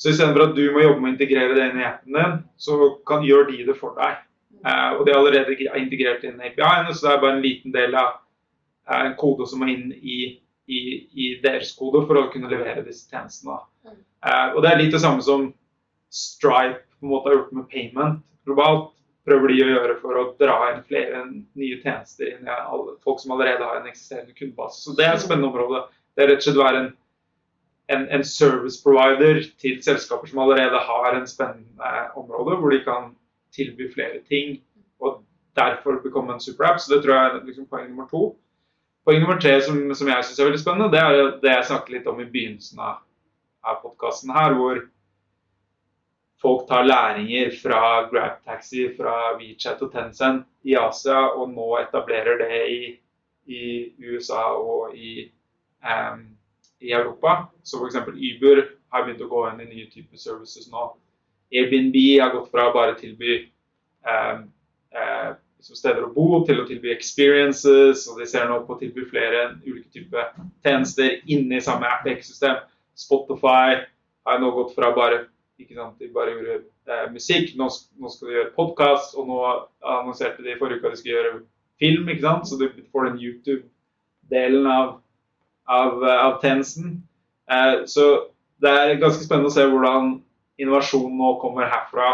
Så 0.00 0.12
istedenfor 0.14 0.48
at 0.48 0.56
du 0.56 0.62
må 0.72 0.82
jobbe 0.82 1.02
med 1.02 1.10
å 1.10 1.14
integrere 1.14 1.56
det 1.56 1.68
inn 1.68 1.80
i 1.82 1.86
appen 1.86 2.16
din, 2.16 2.36
så 2.56 2.76
kan 3.08 3.24
gjør 3.26 3.50
de 3.50 3.64
det 3.68 3.76
for 3.76 3.96
deg. 3.98 4.22
Eh, 4.64 4.90
og 4.96 5.04
det 5.04 5.12
er 5.12 5.18
allerede 5.18 5.56
integrert 5.80 6.24
inn 6.24 6.40
i 6.40 6.50
API-ene, 6.50 6.94
så 6.94 7.06
det 7.06 7.12
er 7.12 7.24
bare 7.24 7.36
en 7.36 7.44
liten 7.44 7.74
del 7.74 7.96
av 8.00 8.14
eh, 8.88 9.02
en 9.10 9.16
kode 9.20 9.48
som 9.50 9.60
må 9.60 9.68
inn 9.72 9.90
i, 10.00 10.20
i, 10.68 10.80
i, 11.12 11.26
deres 11.44 11.74
kode 11.76 12.06
for 12.08 12.16
å 12.16 12.28
kunne 12.32 12.48
levere 12.52 12.84
disse 12.86 13.08
tjenestene. 13.12 13.60
Eh, 13.90 14.48
og 14.54 14.64
det 14.64 14.72
er 14.72 14.80
litt 14.80 14.96
det 14.96 15.02
samme 15.04 15.24
som 15.24 15.50
Stripe 16.10 16.80
på 16.98 17.06
en 17.06 17.12
måte 17.12 17.30
har 17.30 17.36
gjort 17.36 17.52
med 17.54 17.68
payment 17.70 18.24
globalt 18.48 18.90
prøver 19.28 19.52
de 19.52 19.60
å 19.64 19.68
gjøre 19.68 19.96
for 20.00 20.18
å 20.18 20.24
dra 20.40 20.56
inn 20.72 20.82
flere 20.88 21.22
nye 21.28 21.78
tjenester 21.82 22.32
inn 22.32 22.48
i 22.48 22.54
alle, 22.56 22.96
folk 23.04 23.20
som 23.22 23.34
allerede 23.36 23.66
har 23.66 23.80
en 23.80 23.88
eksisterende 23.90 24.34
kundebase. 24.36 24.80
Så 24.82 24.96
det 24.98 25.06
er 25.06 25.14
et 25.14 25.24
spennende 25.24 25.50
område. 25.52 25.84
Det 26.16 26.24
er 26.24 26.32
rett 26.32 26.42
og 26.42 26.48
slett 26.48 26.60
være 26.60 26.82
en, 26.82 26.90
en, 27.90 28.06
en, 28.08 28.24
service 28.24 28.82
provider 28.82 29.42
til 29.58 29.80
selskaper 29.82 30.30
som 30.30 30.38
allerede 30.44 30.78
har 30.90 31.16
en 31.16 31.26
spennende 31.26 31.90
område, 32.16 32.56
hvor 32.56 32.70
de 32.70 32.84
kan 32.84 33.10
tilby 33.54 33.88
flere 33.94 34.20
ting 34.28 34.60
og 35.00 35.24
derfor 35.58 35.98
bekomme 36.02 36.34
en 36.34 36.40
superapp. 36.40 36.80
Så 36.80 36.94
det 36.94 37.02
tror 37.02 37.14
jeg 37.14 37.26
er 37.26 37.44
liksom 37.44 37.66
poeng 37.66 37.88
nummer 37.90 38.06
to. 38.10 38.36
Poeng 39.04 39.20
nummer 39.20 39.40
tre 39.40 39.56
som, 39.64 39.82
som 39.94 40.08
jeg 40.08 40.24
syns 40.24 40.38
er 40.38 40.48
veldig 40.50 40.62
spennende, 40.62 40.92
det 40.92 41.02
er 41.02 41.36
det 41.42 41.52
jeg 41.54 41.68
snakket 41.70 41.94
litt 41.96 42.08
om 42.10 42.20
i 42.20 42.28
begynnelsen 42.30 42.82
av, 42.84 43.02
av 43.66 43.80
podkasten 43.82 44.32
her, 44.36 44.54
hvor 44.58 44.82
folk 46.40 46.66
tar 46.68 46.86
læringer 46.86 47.52
fra 47.62 47.82
GrabTaxi, 48.12 48.90
fra 48.96 49.34
WeChat 49.40 49.82
og 49.84 49.92
Tencent 49.92 50.46
i 50.68 50.76
Asia, 50.78 51.26
og 51.34 51.50
nå 51.52 51.72
etablerer 51.80 52.38
det 52.40 52.60
i, 52.70 52.82
i 53.50 53.64
USA 54.04 54.46
og 54.56 54.94
i 54.96 55.26
um, 55.84 56.28
i 56.80 56.92
Europa. 56.96 57.50
Så 57.62 57.80
f.eks. 57.80 58.00
Uber 58.08 58.64
har 58.90 59.04
begynt 59.06 59.22
å 59.24 59.30
gå 59.30 59.44
inn 59.50 59.62
i 59.64 59.68
nye 59.68 59.90
typer 59.92 60.20
services 60.20 60.70
nå. 60.72 60.88
Airbnb 61.50 61.96
har 62.22 62.34
gått 62.34 62.50
fra 62.52 62.68
å 62.70 62.74
bare 62.74 62.96
tilby 62.98 63.40
um, 64.06 64.44
uh, 64.94 65.32
steder 65.60 66.06
å 66.06 66.12
bo 66.14 66.42
til 66.46 66.62
å 66.62 66.66
tilby 66.68 66.92
experiences, 66.94 68.06
og 68.08 68.20
de 68.20 68.28
ser 68.30 68.48
nå 68.48 68.60
på 68.66 68.76
å 68.76 68.80
tilby 68.80 69.04
flere 69.10 69.50
ulike 69.66 69.90
typer 69.92 70.30
tjenester 70.64 71.18
inni 71.30 71.60
samme 71.64 71.90
app-system. 71.90 72.62
Spotify 72.96 73.82
har 74.28 74.40
nå 74.40 74.50
gått 74.56 74.74
fra 74.76 74.92
bare 74.96 75.24
ikke 75.60 75.76
sant, 75.76 75.98
de 76.00 76.08
bare 76.12 76.32
gjorde 76.32 76.54
eh, 76.88 77.06
musikk, 77.12 77.52
nå, 77.58 77.66
nå, 78.00 78.10
skal 78.12 78.30
de 78.30 78.36
gjøre 78.38 78.54
podkast, 78.56 79.16
og 79.18 79.28
nå 79.28 79.40
annonserte 79.84 80.44
de 80.46 80.56
forrige 80.60 80.80
uke 80.80 80.88
at 80.88 80.96
de 80.96 81.00
skal 81.02 81.12
gjøre 81.12 81.32
film, 81.82 82.08
ikke 82.08 82.24
sant, 82.24 82.48
så 82.48 82.56
du 82.60 82.66
får 82.92 83.10
den 83.10 83.20
YouTube-delen 83.26 84.68
av 84.70 84.94
av, 85.70 86.04
eh, 86.04 86.24
av 86.26 86.40
tjenesten. 86.42 87.02
Eh, 87.50 87.84
så 87.86 88.06
det 88.60 88.70
er 88.70 89.00
ganske 89.00 89.24
spennende 89.24 89.50
å 89.50 89.54
se 89.54 89.66
hvordan 89.66 90.16
innovasjon 90.60 91.12
nå 91.16 91.34
kommer 91.40 91.70
herfra 91.70 92.10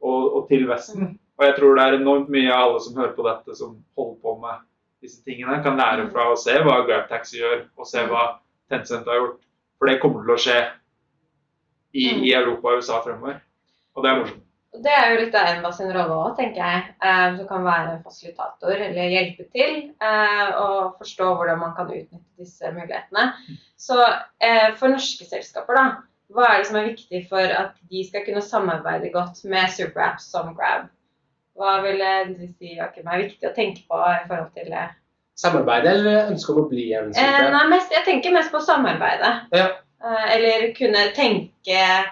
og, 0.00 0.20
og, 0.36 0.42
til 0.48 0.66
Vesten. 0.70 1.14
Og 1.40 1.46
jeg 1.46 1.56
tror 1.56 1.76
det 1.76 1.86
er 1.86 1.96
enormt 1.98 2.28
mye 2.32 2.50
av 2.52 2.66
alle 2.68 2.82
som 2.84 2.98
hører 3.00 3.14
på 3.16 3.26
dette, 3.26 3.56
som 3.58 3.78
holder 3.98 4.18
på 4.22 4.36
med 4.42 4.60
disse 5.00 5.22
tingene, 5.24 5.62
kan 5.64 5.80
lære 5.80 6.10
fra 6.12 6.28
å 6.30 6.38
se 6.38 6.58
hva 6.60 6.82
GrabTaxi 6.84 7.40
gjør, 7.40 7.64
og 7.80 7.88
se 7.88 8.04
hva 8.10 8.26
Tencent 8.70 9.08
har 9.08 9.16
gjort. 9.18 9.40
For 9.80 9.88
det 9.88 9.98
kommer 10.02 10.22
til 10.22 10.34
å 10.36 10.38
skje 10.38 10.58
i, 11.96 12.04
i 12.28 12.34
Europa 12.36 12.70
og 12.70 12.84
USA 12.84 13.00
fremover. 13.02 13.40
Og 13.96 14.04
det 14.04 14.10
er 14.10 14.20
morsomt. 14.20 14.44
Og 14.70 14.82
Det 14.84 14.92
er 14.94 15.08
jo 15.10 15.22
litt 15.24 15.34
av 15.34 15.48
Enva 15.50 15.72
sin 15.74 15.90
rolle 15.90 16.14
òg, 16.14 16.36
tenker 16.38 16.60
jeg. 16.62 16.82
Eh, 17.02 17.24
som 17.38 17.48
kan 17.48 17.64
være 17.66 17.96
en 17.96 18.04
fasilitator 18.04 18.84
eller 18.86 19.10
hjelpe 19.10 19.48
til 19.50 19.72
eh, 19.90 20.60
å 20.60 20.92
forstå 21.00 21.32
hvordan 21.34 21.58
man 21.58 21.74
kan 21.78 21.90
utnytte 21.90 22.38
disse 22.38 22.70
mulighetene. 22.76 23.32
Så 23.80 23.98
eh, 23.98 24.70
for 24.78 24.94
norske 24.94 25.26
selskaper, 25.26 25.74
da, 25.74 25.84
hva 26.30 26.46
er 26.46 26.60
det 26.60 26.68
som 26.68 26.78
er 26.78 26.88
viktig 26.92 27.24
for 27.32 27.56
at 27.62 27.74
de 27.90 28.04
skal 28.06 28.22
kunne 28.26 28.44
samarbeide 28.46 29.10
godt 29.14 29.42
med 29.50 29.74
superapps 29.74 30.30
som 30.30 30.54
Grab? 30.54 30.86
Hva 31.58 31.80
ville 31.84 32.10
du 32.30 32.46
si 32.46 32.76
Joakim, 32.76 33.10
er 33.10 33.24
viktig 33.26 33.50
å 33.50 33.54
tenke 33.56 33.82
på 33.90 33.98
i 34.06 34.22
forhold 34.28 34.52
til 34.54 34.70
det? 34.70 34.86
Samarbeide 35.40 35.96
eller 35.96 36.30
ønske 36.30 36.54
om 36.54 36.62
å 36.62 36.68
bli 36.70 36.86
en 36.94 37.10
Eh, 37.16 37.42
nei, 37.50 37.66
mest, 37.72 37.90
jeg 37.94 38.06
tenker 38.06 38.34
mest 38.36 38.52
på 38.54 38.62
samarbeidet. 38.62 39.32
Ja. 39.56 39.66
Eh, 40.04 40.26
eller 40.36 40.70
kunne 40.76 41.08
tenke 41.16 41.76
eh, 41.76 42.08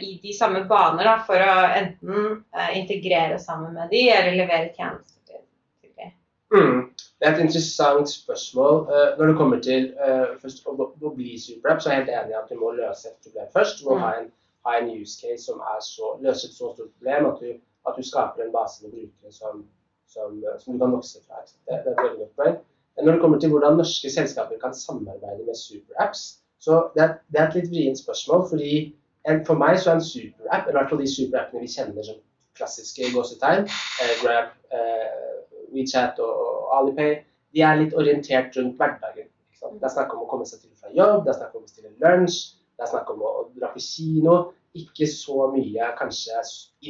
i 0.00 0.20
de 0.22 0.32
samme 0.36 0.64
baner 0.68 1.04
da, 1.08 1.16
for 1.26 1.42
å 1.42 1.54
enten 1.74 2.42
eh, 2.54 2.72
integrere 2.80 3.38
sammen 3.42 3.74
med 3.74 3.90
de, 3.90 4.04
eller 4.14 4.36
levere 4.38 4.70
tjenester 4.76 5.18
til, 5.26 5.42
til 5.82 5.92
de. 5.98 6.10
Mm. 6.54 6.82
Det 7.18 7.26
er 7.26 7.32
et 7.34 7.44
interessant 7.46 8.10
spørsmål. 8.12 8.82
Eh, 8.92 9.08
når 9.18 9.30
det 9.32 9.36
kommer 9.40 9.62
til 9.64 9.88
eh, 10.06 10.34
først, 10.42 10.66
å, 10.68 11.10
bli 11.16 11.38
superapp, 11.40 11.80
så 11.82 11.90
er 11.90 11.94
jeg 11.96 12.04
helt 12.04 12.14
enig 12.20 12.34
i 12.36 12.40
at 12.42 12.50
du 12.52 12.60
må 12.60 12.74
løse 12.76 13.08
et 13.10 13.16
problem 13.24 13.48
først. 13.56 13.80
Du 13.80 13.88
må 13.88 13.96
Mm. 13.96 14.02
ha, 14.04 14.10
en, 14.20 14.28
ha 14.68 14.76
en 14.78 14.92
use 15.00 15.16
case 15.22 15.44
som 15.48 15.58
er 15.72 15.80
så, 15.80 16.12
løser 16.22 16.48
et 16.48 16.54
så 16.54 16.70
stort 16.74 16.92
problem 16.98 17.26
at 17.32 17.40
du, 17.42 17.56
at 17.88 17.98
du 17.98 18.02
skaper 18.06 18.44
en 18.44 18.52
base 18.54 18.84
med 18.84 18.92
brukere 18.94 19.32
som, 19.32 19.64
som, 20.06 20.38
eh, 20.44 20.58
som 20.62 20.74
du 20.74 20.78
kan 20.84 20.94
vokse 20.94 21.22
fra. 21.26 21.42
Det, 21.46 21.56
det 21.66 21.74
er 21.74 21.96
et 21.96 22.02
veldig 22.04 22.18
godt 22.22 22.36
poeng. 22.42 22.58
Når 23.02 23.12
det 23.12 23.20
kommer 23.20 23.38
til 23.40 23.50
hvordan 23.52 23.76
norske 23.76 24.10
selskaper 24.10 24.56
kan 24.62 24.74
samarbeide 24.74 25.44
med 25.44 25.58
superapps, 25.58 26.22
så 26.64 26.86
det 26.94 27.02
er, 27.04 27.10
det 27.32 27.40
er 27.40 27.48
et 27.50 27.58
litt 27.58 27.68
vrient 27.72 27.98
spørsmål. 28.00 28.46
fordi 28.48 28.70
For 29.46 29.58
meg 29.58 29.78
så 29.82 29.90
er 29.90 29.98
en 29.98 30.04
superapp, 30.06 30.68
eller 30.68 30.76
i 30.76 30.78
hvert 30.80 30.92
fall 30.92 31.02
de 31.02 31.10
superappene 31.10 31.64
vi 31.64 31.70
kjenner 31.72 32.06
som 32.06 32.18
klassiske 32.56 33.08
gåsetegn, 33.14 33.66
eh, 34.02 34.12
Grab, 34.22 34.52
eh, 34.72 35.16
WeChat 35.74 36.20
og, 36.22 36.44
og 36.44 36.76
Alipay, 36.78 37.16
de 37.54 37.64
er 37.66 37.80
litt 37.80 37.96
orientert 37.98 38.54
rundt 38.56 38.78
hverdagen. 38.78 39.28
Det 39.56 39.82
er 39.88 39.92
snakk 39.92 40.14
om 40.14 40.22
å 40.22 40.28
komme 40.30 40.46
seg 40.46 40.60
til 40.62 40.70
fra 40.78 40.92
jobb, 40.94 41.24
det 41.24 41.32
er 41.32 41.40
snakk 41.40 41.56
om 41.56 41.64
å 41.64 41.66
bestille 41.66 41.92
lunsj, 42.02 42.38
det 42.76 42.84
er 42.84 42.92
snakk 42.92 43.10
om 43.10 43.24
å 43.24 43.32
dra 43.56 43.72
på 43.72 43.82
kino. 43.82 44.36
Ikke 44.76 45.08
så 45.08 45.46
mye 45.54 45.88
kanskje 45.96 46.42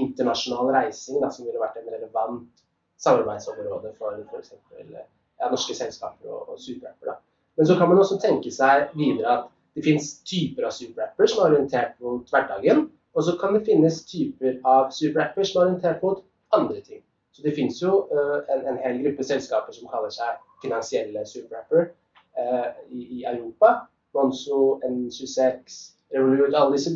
internasjonal 0.03 0.72
reising 0.75 1.20
da, 1.22 1.31
som 1.31 1.46
ville 1.46 1.62
vært 1.62 1.79
en 1.79 1.92
relevant 1.94 2.64
samarbeidsområde 2.99 3.92
for 3.94 4.18
f.eks. 4.27 4.57
Ja, 4.90 5.51
norske 5.53 5.77
selskaper 5.79 6.33
og, 6.33 6.51
og 6.53 6.61
superapper. 6.61 7.20
Men 7.57 7.68
så 7.68 7.77
kan 7.79 7.88
man 7.88 8.03
også 8.03 8.18
tenke 8.20 8.51
seg 8.53 8.90
videre 8.99 9.37
at 9.37 9.46
det 9.77 9.85
finnes 9.85 10.07
typer 10.25 10.65
av 10.67 10.73
superapper 10.73 11.29
som 11.29 11.43
er 11.45 11.53
orientert 11.53 11.99
mot 12.01 12.31
hverdagen, 12.33 12.87
og 13.17 13.25
så 13.25 13.37
kan 13.41 13.57
det 13.57 13.67
finnes 13.69 13.99
typer 14.09 14.57
av 14.65 14.89
superapper 14.93 15.45
som 15.45 15.61
er 15.61 15.67
orientert 15.67 16.05
mot 16.05 16.23
andre 16.57 16.81
ting. 16.81 17.03
Så 17.37 17.45
det 17.45 17.53
finnes 17.59 17.77
jo 17.83 17.99
uh, 18.09 18.39
en, 18.53 18.62
en 18.71 18.79
hel 18.81 19.03
gruppe 19.05 19.25
selskaper 19.29 19.77
som 19.77 19.91
kaller 19.93 20.12
seg 20.15 20.39
finansielle 20.62 21.27
superapper 21.29 21.91
uh, 22.41 22.71
i, 22.89 23.21
i 23.21 23.27
Europa. 23.29 23.83
Monzo, 24.17 24.79
N26, 24.89 25.77
Revolut, 26.15 26.55
alle 26.55 26.79
disse 26.79 26.95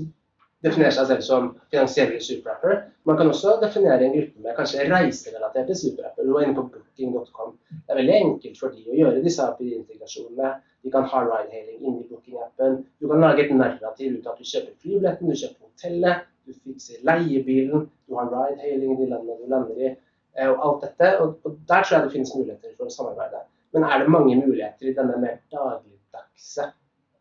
definerer 0.64 0.92
seg 0.94 1.08
selv 1.08 1.24
som 1.24 1.46
finansielle 1.72 2.20
superapper. 2.22 2.82
Man 3.08 3.18
kan 3.18 3.30
også 3.32 3.56
definere 3.62 4.04
en 4.04 4.16
gruppe 4.16 4.44
med 4.44 4.56
kanskje 4.58 4.86
reiserelaterte 4.90 5.76
superapper. 5.76 6.26
Du 6.26 6.34
var 6.34 6.44
inne 6.44 6.56
på 6.58 6.66
booking.com. 6.74 7.54
Det 7.70 7.94
er 7.94 8.00
veldig 8.00 8.16
enkelt 8.16 8.60
for 8.60 8.74
de 8.74 8.84
å 8.88 8.98
gjøre 8.98 9.22
disse 9.24 9.46
API-integrasjonene. 9.46 10.50
De 10.84 10.92
kan 10.92 11.08
ha 11.12 11.22
ride-hailing 11.24 11.80
inni 11.80 12.04
booking-appen. 12.08 12.82
Du 13.00 13.08
kan 13.08 13.24
lage 13.24 13.46
et 13.46 13.54
narrativ 13.56 14.18
ut 14.18 14.28
av 14.28 14.36
at 14.36 14.42
du 14.42 14.50
kjøper 14.52 14.76
flybilletten, 14.82 15.32
du 15.32 15.40
kjøper 15.42 15.68
hotellet, 15.68 16.28
du 16.48 16.54
fikser 16.56 17.00
leiebilen, 17.08 17.88
du 18.08 18.18
har 18.18 18.32
ride-hailing 18.32 18.94
i 18.96 18.98
de 19.00 19.08
landene 19.12 19.38
du 19.40 19.48
lander 19.52 19.80
i, 19.80 19.94
eh, 20.36 20.50
og 20.50 20.66
alt 20.66 20.86
dette. 20.88 21.14
Og 21.24 21.56
der 21.68 21.84
tror 21.84 21.96
jeg 21.96 22.06
det 22.06 22.14
finnes 22.16 22.36
muligheter 22.36 22.76
for 22.76 22.88
å 22.88 22.96
samarbeide. 22.96 23.44
Men 23.72 23.86
er 23.86 24.02
det 24.02 24.12
mange 24.12 24.36
muligheter 24.36 24.90
i 24.90 24.96
denne 24.96 25.16
mer 25.22 25.40
dagligdagse 25.52 26.72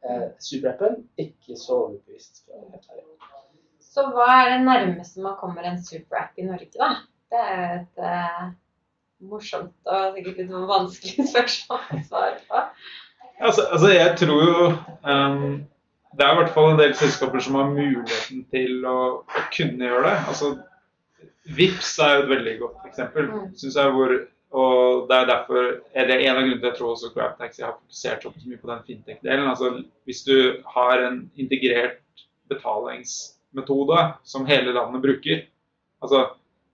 eh, 0.05 0.29
superappen? 0.43 1.03
Ikke 1.19 1.57
så 1.59 1.83
overbevist. 1.85 2.43
Så 3.89 4.05
hva 4.13 4.27
er 4.43 4.53
det 4.53 4.63
nærmeste 4.67 5.23
man 5.23 5.37
kommer 5.39 5.65
en 5.65 5.81
superapp 5.83 6.37
i 6.39 6.47
Norge, 6.47 6.71
da? 6.77 6.91
Det 7.29 7.41
er 7.45 7.59
jo 7.59 7.79
et 7.79 8.03
eh, 8.09 8.45
morsomt 9.29 9.91
og 9.91 10.15
sikkert 10.15 10.39
litt 10.43 10.55
vanskelig 10.69 11.27
spørsmål 11.33 11.83
å 11.97 12.05
svare 12.07 12.39
på. 12.47 12.63
Altså, 13.39 13.65
altså 13.71 13.91
jeg 13.93 14.15
tror 14.19 14.41
jo 14.43 14.63
um, 15.07 15.43
Det 16.11 16.25
er 16.25 16.33
i 16.33 16.39
hvert 16.41 16.51
fall 16.51 16.73
en 16.73 16.81
del 16.81 16.95
selskaper 16.99 17.39
som 17.43 17.55
har 17.55 17.69
muligheten 17.71 18.41
til 18.51 18.83
å, 18.89 18.97
å 19.23 19.43
kunne 19.55 19.85
gjøre 19.85 20.09
det. 20.09 20.17
Altså, 20.31 20.49
Vips 21.55 21.93
er 22.03 22.15
jo 22.15 22.23
et 22.23 22.31
veldig 22.33 22.55
godt 22.59 22.89
eksempel. 22.89 23.29
Mm. 23.29 23.45
Synes 23.57 23.77
jeg 23.79 23.93
hvor, 23.95 24.15
og 24.51 25.07
det 25.09 25.15
er 25.15 25.27
derfor, 25.29 25.65
eller 25.93 26.19
En 26.19 26.35
av 26.35 26.41
grunnene 26.41 26.59
til 26.61 26.69
jeg 26.69 26.77
tror 26.79 26.91
også 26.95 27.11
GrabTaxi 27.13 27.61
har 27.61 27.75
fokusert 27.77 28.23
så 28.23 28.31
mye 28.47 28.57
på 28.57 28.69
den 28.71 28.83
fintech-delen. 28.87 29.47
altså 29.49 29.83
Hvis 30.05 30.23
du 30.25 30.63
har 30.75 31.03
en 31.05 31.19
integrert 31.37 31.99
betalingsmetode 32.49 33.99
som 34.23 34.45
hele 34.49 34.73
landet 34.73 35.01
bruker 35.03 35.43
altså 36.01 36.29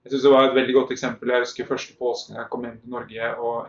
jeg 0.05 0.11
synes 0.11 0.23
Det 0.23 0.31
var 0.31 0.43
et 0.47 0.55
veldig 0.55 0.73
godt 0.73 0.91
eksempel. 0.93 1.29
Jeg 1.33 1.39
husker 1.41 1.65
første 1.65 1.95
påsken 1.97 2.35
jeg 2.37 2.45
kom 2.51 2.61
hjem 2.63 2.75
til 2.79 2.89
Norge. 2.93 3.29
og 3.41 3.67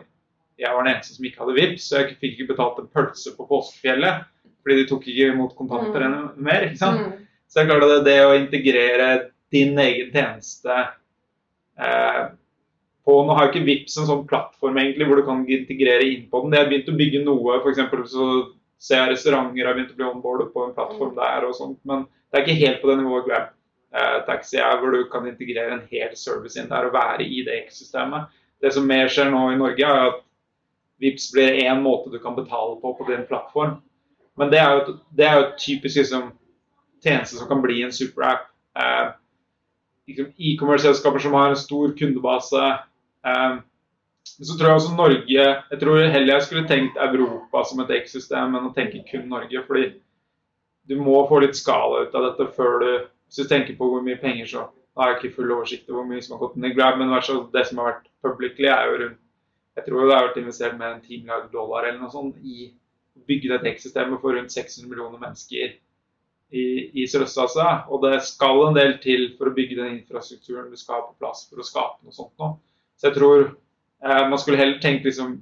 jeg 0.59 0.69
var 0.73 0.83
den 0.83 0.93
eneste 0.93 1.15
som 1.15 1.25
ikke 1.25 1.39
hadde 1.41 1.55
VIPs, 1.57 1.83
så 1.89 1.97
jeg 1.97 2.17
fikk 2.21 2.35
ikke 2.39 2.47
betalt 2.53 2.77
en 2.79 2.87
pølse 2.93 3.33
på 3.37 3.45
påskefjellet. 3.49 4.23
Fordi 4.61 4.75
de 4.77 4.85
tok 4.89 5.07
ikke 5.07 5.31
imot 5.33 5.55
kontanter 5.57 6.05
Mm. 6.07 6.31
mer. 6.37 6.61
ikke 6.61 6.77
sant? 6.77 7.01
Mm. 7.01 7.25
Så 7.49 7.59
jeg 7.59 7.69
klarte 7.69 7.89
det, 7.89 8.05
det 8.05 8.19
å 8.25 8.37
integrere 8.37 9.31
din 9.51 9.77
egen 9.79 10.11
tjeneste 10.11 10.77
eh, 11.79 12.23
på 13.07 13.15
Nå 13.23 13.35
har 13.37 13.47
jo 13.47 13.53
ikke 13.53 13.67
Vipps 13.67 13.95
en 14.01 14.07
sånn 14.09 14.25
plattform 14.27 14.77
egentlig 14.81 15.07
hvor 15.07 15.19
du 15.19 15.23
kan 15.27 15.45
integrere 15.47 16.03
inn 16.03 16.25
på 16.27 16.41
den. 16.43 16.51
De 16.51 16.59
har 16.59 16.67
begynt 16.67 16.89
å 16.91 16.95
bygge 16.99 17.21
noe, 17.23 17.59
f.eks. 17.61 18.09
så 18.11 18.25
ser 18.83 18.99
jeg 18.99 19.13
restauranter 19.13 19.69
har 19.69 19.77
begynt 19.77 19.93
å 19.93 19.99
bli 19.99 20.07
onboardet 20.09 20.49
på 20.53 20.65
en 20.65 20.73
plattform 20.75 21.13
der 21.15 21.47
og 21.47 21.55
sånt. 21.55 21.79
Men 21.87 22.03
det 22.27 22.39
er 22.39 22.43
ikke 22.43 22.65
helt 22.65 22.81
på 22.81 22.89
det 22.91 22.97
nivået 22.99 23.29
Grab 23.29 23.45
eh, 23.95 24.17
Taxi 24.27 24.59
er, 24.59 24.75
hvor 24.81 24.91
du 24.91 25.05
kan 25.11 25.27
integrere 25.29 25.77
en 25.77 25.85
hel 25.91 26.15
service 26.19 26.59
inn 26.59 26.67
der 26.71 26.89
og 26.89 26.97
være 26.97 27.23
i 27.23 27.45
det 27.47 27.55
ekosystemet. 27.61 28.27
Det 28.61 28.73
som 28.75 28.89
mer 28.89 29.07
skjer 29.13 29.31
nå 29.31 29.43
i 29.53 29.59
Norge, 29.61 29.87
er 29.87 30.09
at 30.11 30.19
Vipps 30.99 31.29
blir 31.31 31.61
én 31.61 31.79
måte 31.85 32.11
du 32.11 32.17
kan 32.19 32.35
betale 32.35 32.75
på 32.81 32.91
på 32.97 33.07
din 33.07 33.23
plattform. 33.29 33.77
Men 34.37 34.51
det 34.51 34.59
er 34.59 34.73
jo, 34.73 34.97
det 35.15 35.25
er 35.25 35.39
jo 35.39 35.47
typisk 35.61 36.01
liksom, 36.01 36.31
tjeneste 37.05 37.37
som 37.37 37.47
kan 37.49 37.61
bli 37.63 37.83
en 37.85 37.93
superapp. 37.93 38.49
Eh, 38.77 39.07
liksom 40.11 40.31
E-commerce-selskaper 40.37 41.23
som 41.23 41.37
har 41.37 41.53
en 41.53 41.59
stor 41.59 41.93
kundebase. 41.97 42.63
Eh, 43.25 43.57
men 44.37 44.45
så 44.45 44.57
tror 44.57 44.69
jeg 44.69 44.79
også 44.79 44.95
Norge 44.95 45.43
Jeg 45.71 45.79
tror 45.81 46.01
heller 46.03 46.33
jeg 46.33 46.45
skulle 46.45 46.67
tenkt 46.69 46.97
Europa 47.01 47.63
som 47.65 47.79
et 47.83 47.93
ekosystem 47.95 48.57
enn 48.57 48.69
å 48.69 48.73
tenke 48.75 49.05
kun 49.07 49.29
Norge. 49.31 49.63
Fordi 49.67 49.85
du 50.87 50.97
må 51.01 51.21
få 51.29 51.41
litt 51.43 51.57
skala 51.57 52.05
ut 52.05 52.17
av 52.17 52.31
dette 52.31 52.49
før 52.57 52.83
du 52.83 52.91
Hvis 53.27 53.43
du 53.43 53.49
tenker 53.49 53.75
på 53.75 53.87
hvor 53.91 54.03
mye 54.03 54.19
penger, 54.19 54.45
så 54.47 54.67
har 54.97 55.09
jeg 55.11 55.17
ikke 55.17 55.37
full 55.37 55.49
oversikt 55.51 55.89
over 55.89 55.99
hvor 55.99 56.11
mye 56.11 56.21
som 56.23 56.35
har 56.35 56.45
gått 56.45 56.53
inn 56.57 56.67
i 56.69 56.73
Grab, 56.73 56.95
men 56.97 57.11
det 57.53 57.63
som 57.67 57.81
har 57.81 57.89
vært 57.89 58.05
publicly, 58.23 58.69
er 58.71 58.85
jo 58.87 58.99
rundt 59.01 59.19
Jeg 59.75 59.85
tror 59.85 60.07
det 60.07 60.15
har 60.15 60.27
vært 60.29 60.39
investert 60.41 60.77
mer 60.77 60.93
enn 60.95 61.03
10 61.03 61.25
milliarder 61.25 61.51
dollar 61.53 61.85
eller 61.85 61.99
noe 62.01 62.13
sånt 62.13 62.37
i 62.41 62.71
å 63.17 63.25
bygge 63.27 63.51
dette 63.51 63.69
ekosystemet 63.69 64.21
for 64.23 64.33
rundt 64.33 64.53
600 64.55 64.89
millioner 64.89 65.21
mennesker 65.21 65.75
i, 66.49 66.63
i 67.01 67.05
Sørøst-Asia. 67.09 67.67
Og 67.91 68.01
det 68.05 68.23
skal 68.25 68.63
en 68.63 68.77
del 68.77 68.95
til 69.03 69.27
for 69.37 69.51
å 69.51 69.53
bygge 69.57 69.77
den 69.81 69.99
infrastrukturen 69.99 70.71
du 70.71 70.79
skal 70.79 71.01
ha 71.01 71.05
på 71.09 71.17
plass 71.21 71.45
for 71.49 71.61
å 71.61 71.67
skape 71.67 72.07
noe 72.07 72.15
sånt 72.15 72.33
nå. 72.41 72.55
Så 72.97 73.09
jeg 73.09 73.17
tror 73.17 73.43
eh, 73.47 74.23
man 74.29 74.39
skulle 74.41 74.59
heller 74.59 74.81
tenkt 74.81 75.05
liksom 75.05 75.37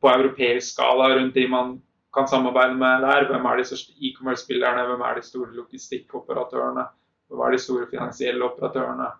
på 0.00 0.08
europeisk 0.08 0.74
skala 0.74 1.10
rundt 1.14 1.34
de 1.34 1.46
man 1.48 1.78
kan 2.14 2.28
samarbeide 2.28 2.74
med 2.74 3.04
der. 3.06 3.28
Hvem 3.30 3.46
er 3.46 3.60
de 3.60 3.66
største 3.68 3.92
e-commerce-spillerne? 3.98 4.86
Hvem 4.88 5.04
er 5.06 5.18
de 5.18 5.26
store 5.26 5.52
logistikkoperatørene? 5.54 6.86
Hvem 7.30 7.44
er 7.46 7.54
de 7.54 7.60
store 7.62 7.86
finansielle 7.90 8.44
operatørene? 8.44 9.10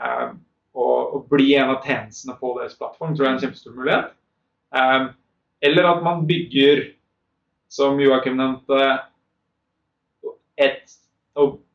Eh, 0.00 0.30
og, 0.74 1.14
og 1.14 1.26
bli 1.32 1.52
en 1.58 1.74
av 1.74 1.82
tjenestene 1.84 2.36
på 2.40 2.54
deres 2.58 2.78
plattform 2.78 3.16
tror 3.16 3.26
jeg 3.26 3.32
er 3.32 3.36
en 3.36 3.44
kjempestor 3.44 3.76
mulighet. 3.76 4.12
Eh, 4.76 5.10
eller 5.68 5.90
at 5.90 6.02
man 6.06 6.24
bygger, 6.28 6.86
som 7.70 8.00
Joakim 8.00 8.38
nevnte, 8.40 8.80
et, 10.60 10.96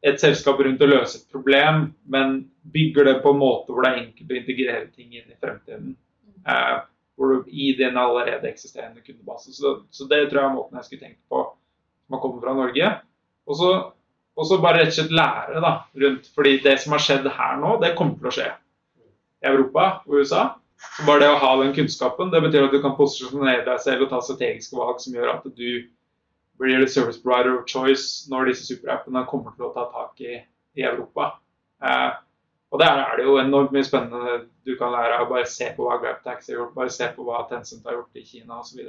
et 0.05 0.19
selskap 0.21 0.59
rundt 0.61 0.83
å 0.83 0.89
løse 0.89 1.19
et 1.19 1.31
problem, 1.31 1.87
men 2.11 2.37
bygger 2.73 3.07
det 3.07 3.15
på 3.23 3.31
en 3.33 3.39
måte 3.39 3.71
hvor 3.73 3.85
det 3.85 3.91
er 3.91 4.01
enkelt 4.03 4.33
å 4.33 4.37
integrere 4.39 4.87
ting 4.91 5.13
inn 5.15 5.31
i 5.31 5.39
fremtiden. 5.41 5.95
Eh, 6.45 6.75
hvor 7.15 7.31
du, 7.31 7.43
I 7.47 7.73
den 7.79 7.97
allerede 7.97 8.49
eksisterende 8.49 9.01
kundebase. 9.01 9.53
Så, 9.55 9.77
så 9.89 10.07
det 10.11 10.25
tror 10.29 10.41
jeg 10.41 10.49
er 10.49 10.57
måten 10.57 10.79
jeg 10.79 10.89
skulle 10.89 11.05
tenkt 11.05 11.21
på 11.31 11.45
når 11.45 12.13
man 12.13 12.21
kommer 12.21 12.43
fra 12.43 12.53
Norge. 12.57 12.91
Og 13.47 13.57
så, 13.57 13.71
og 14.35 14.49
så 14.49 14.59
bare 14.61 14.83
rett 14.83 14.91
og 14.91 14.97
slett 14.99 15.15
lære 15.15 15.63
da, 15.63 15.73
rundt, 16.03 16.29
fordi 16.35 16.59
det 16.65 16.75
som 16.83 16.93
har 16.95 17.03
skjedd 17.05 17.31
her 17.37 17.57
nå, 17.61 17.77
det 17.81 17.95
kommer 17.97 18.19
til 18.19 18.29
å 18.29 18.35
skje 18.35 18.51
i 18.99 19.49
Europa 19.49 19.87
og 20.05 20.19
USA. 20.19 20.43
Så 20.97 21.05
bare 21.07 21.23
det 21.23 21.31
å 21.31 21.39
ha 21.41 21.51
den 21.61 21.73
kunnskapen, 21.75 22.33
det 22.33 22.43
betyr 22.43 22.67
at 22.67 22.75
du 22.75 22.81
kan 22.83 22.97
posisjonere 22.97 23.63
deg 23.65 23.81
selv 23.81 24.05
og 24.05 24.11
ta 24.11 24.19
strategiske 24.21 24.77
valg 24.77 24.99
som 25.01 25.15
gjør 25.15 25.37
at 25.37 25.47
du 25.55 25.69
blir 26.59 26.79
det 26.79 26.91
service 26.91 27.21
provider 27.21 27.57
of 27.59 27.65
choice 27.69 28.29
når 28.31 28.51
disse 28.51 28.67
superappene 28.69 29.25
kommer 29.29 29.55
til 29.55 29.67
å 29.67 29.73
ta 29.75 29.89
tak 29.93 30.21
i, 30.23 30.37
i 30.79 30.85
Europa. 30.87 31.33
Eh, 31.83 32.13
Og 32.75 32.79
der 32.81 32.97
er 32.99 33.15
det 33.15 33.23
jo 33.23 33.37
enormt 33.39 33.71
mye 33.71 33.85
spennende 33.87 34.37
du 34.67 34.73
kan 34.75 34.91
lære 34.91 35.19
av 35.21 35.29
bare 35.29 35.47
se 35.47 35.69
på 35.77 35.85
hva 35.85 35.95
GrabTax 36.01 36.49
har 36.49 36.57
gjort, 36.57 36.73
bare 36.75 36.91
se 36.91 37.07
på 37.15 37.23
hva 37.23 37.45
Tencent 37.47 37.85
har 37.87 37.95
gjort 37.99 38.17
i 38.19 38.23
Kina 38.25 38.57
osv. 38.59 38.81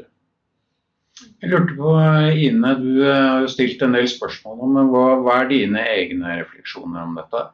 Jeg 1.20 1.50
lurte 1.52 1.76
på, 1.78 1.92
Ine, 2.34 2.72
du 2.80 3.04
eh, 3.04 3.12
har 3.12 3.44
jo 3.44 3.52
stilt 3.52 3.84
en 3.84 3.94
del 3.94 4.08
spørsmål 4.10 4.64
om 4.66 4.74
men 4.74 4.90
hva, 4.90 5.04
hva 5.22 5.36
er 5.42 5.52
dine 5.52 5.84
egne 5.92 6.34
refleksjoner 6.40 7.04
om 7.04 7.14
dette? 7.20 7.44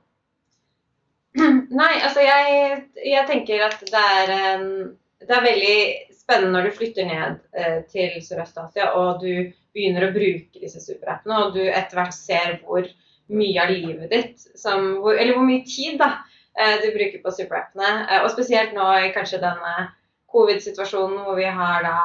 Nei, 1.82 1.92
altså 2.00 2.24
jeg, 2.24 2.80
jeg 3.12 3.28
tenker 3.28 3.66
at 3.68 3.84
det 3.92 4.06
er, 4.16 4.32
um, 4.56 4.88
det 5.20 5.36
er 5.36 5.46
veldig 5.50 5.76
spennende 6.16 6.56
når 6.56 6.70
du 6.70 6.78
flytter 6.80 7.12
ned 7.12 7.38
uh, 7.58 7.78
til 7.92 8.16
Sørøst-Asia 8.24 8.88
og 8.98 9.20
du 9.20 9.52
begynner 9.72 10.08
å 10.08 10.12
bruke 10.14 10.60
disse 10.60 10.82
superappene, 10.82 11.38
og 11.44 11.56
du 11.56 11.62
etter 11.64 11.98
hvert 11.98 12.16
ser 12.16 12.58
hvor 12.66 12.88
mye 13.32 13.62
av 13.62 13.72
livet 13.72 14.12
ditt 14.12 14.46
som, 14.58 14.98
hvor, 15.00 15.16
Eller 15.16 15.36
hvor 15.36 15.46
mye 15.48 15.64
tid 15.64 15.98
da, 16.00 16.10
uh, 16.58 16.76
du 16.82 16.90
bruker 16.92 17.22
på 17.22 17.34
superappene. 17.34 17.92
Uh, 18.10 18.20
og 18.24 18.32
spesielt 18.34 18.74
nå 18.76 18.88
i 19.00 19.12
kanskje 19.14 19.40
denne 19.42 19.88
covid-situasjonen 20.32 21.24
hvor 21.26 21.36
vi 21.40 21.48
har 21.48 21.84
da 21.86 21.98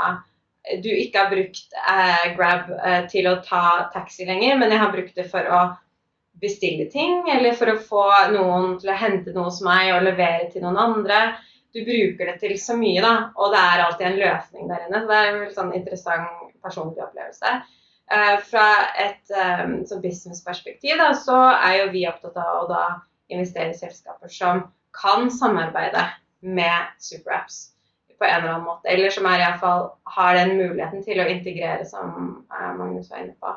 du 0.83 0.89
ikke 0.91 1.21
har 1.21 1.29
brukt 1.31 1.75
Grab 2.35 2.71
til 3.07 3.29
å 3.29 3.37
ta 3.39 3.87
taxi 3.93 4.25
lenger, 4.27 4.57
men 4.59 4.73
jeg 4.73 4.81
har 4.81 4.91
brukt 4.91 5.13
det 5.15 5.23
for 5.31 5.47
å 5.47 5.61
bestille 6.41 6.89
ting, 6.91 7.23
eller 7.31 7.55
for 7.57 7.71
å 7.71 7.79
få 7.81 8.05
noen 8.33 8.75
til 8.81 8.91
å 8.91 8.97
hente 8.97 9.33
noe 9.33 9.47
hos 9.47 9.61
meg 9.65 9.93
og 9.95 10.05
levere 10.05 10.49
til 10.51 10.65
noen 10.65 10.79
andre. 10.81 11.21
Du 11.75 11.81
bruker 11.85 12.31
det 12.31 12.37
til 12.41 12.55
så 12.61 12.77
mye, 12.79 13.01
da, 13.03 13.13
og 13.35 13.51
det 13.53 13.59
er 13.61 13.83
alltid 13.83 14.05
en 14.07 14.21
løsning 14.21 14.69
der 14.69 14.85
inne. 14.85 15.01
Så 15.01 15.09
det 15.09 15.17
er 15.17 15.31
en 15.31 15.55
sånn 15.55 15.73
interessant 15.77 16.53
personlig 16.63 17.03
opplevelse. 17.03 17.53
Eh, 18.07 18.35
fra 18.47 18.67
et 19.03 19.33
um, 19.35 19.81
businessperspektiv 20.01 21.01
så 21.25 21.37
er 21.51 21.81
jo 21.81 21.89
vi 21.91 22.05
opptatt 22.07 22.37
av 22.39 22.61
å 22.61 22.67
da 22.69 22.83
investere 23.35 23.73
i 23.73 23.77
selskaper 23.77 24.31
som 24.31 24.63
kan 24.95 25.27
samarbeide 25.31 26.05
med 26.47 26.93
superapps 27.03 27.73
på 28.17 28.25
en 28.25 28.37
eller 28.39 28.53
annen 28.53 28.65
måte. 28.65 28.87
Eller 28.89 29.13
som 29.13 29.27
er 29.29 29.43
i 29.43 29.51
fall 29.61 29.89
har 30.15 30.39
den 30.39 30.55
muligheten 30.57 31.03
til 31.05 31.21
å 31.21 31.27
integrere, 31.29 31.85
som 31.85 32.45
eh, 32.47 32.71
Magnus 32.79 33.11
var 33.11 33.25
inne 33.25 33.35
på. 33.41 33.53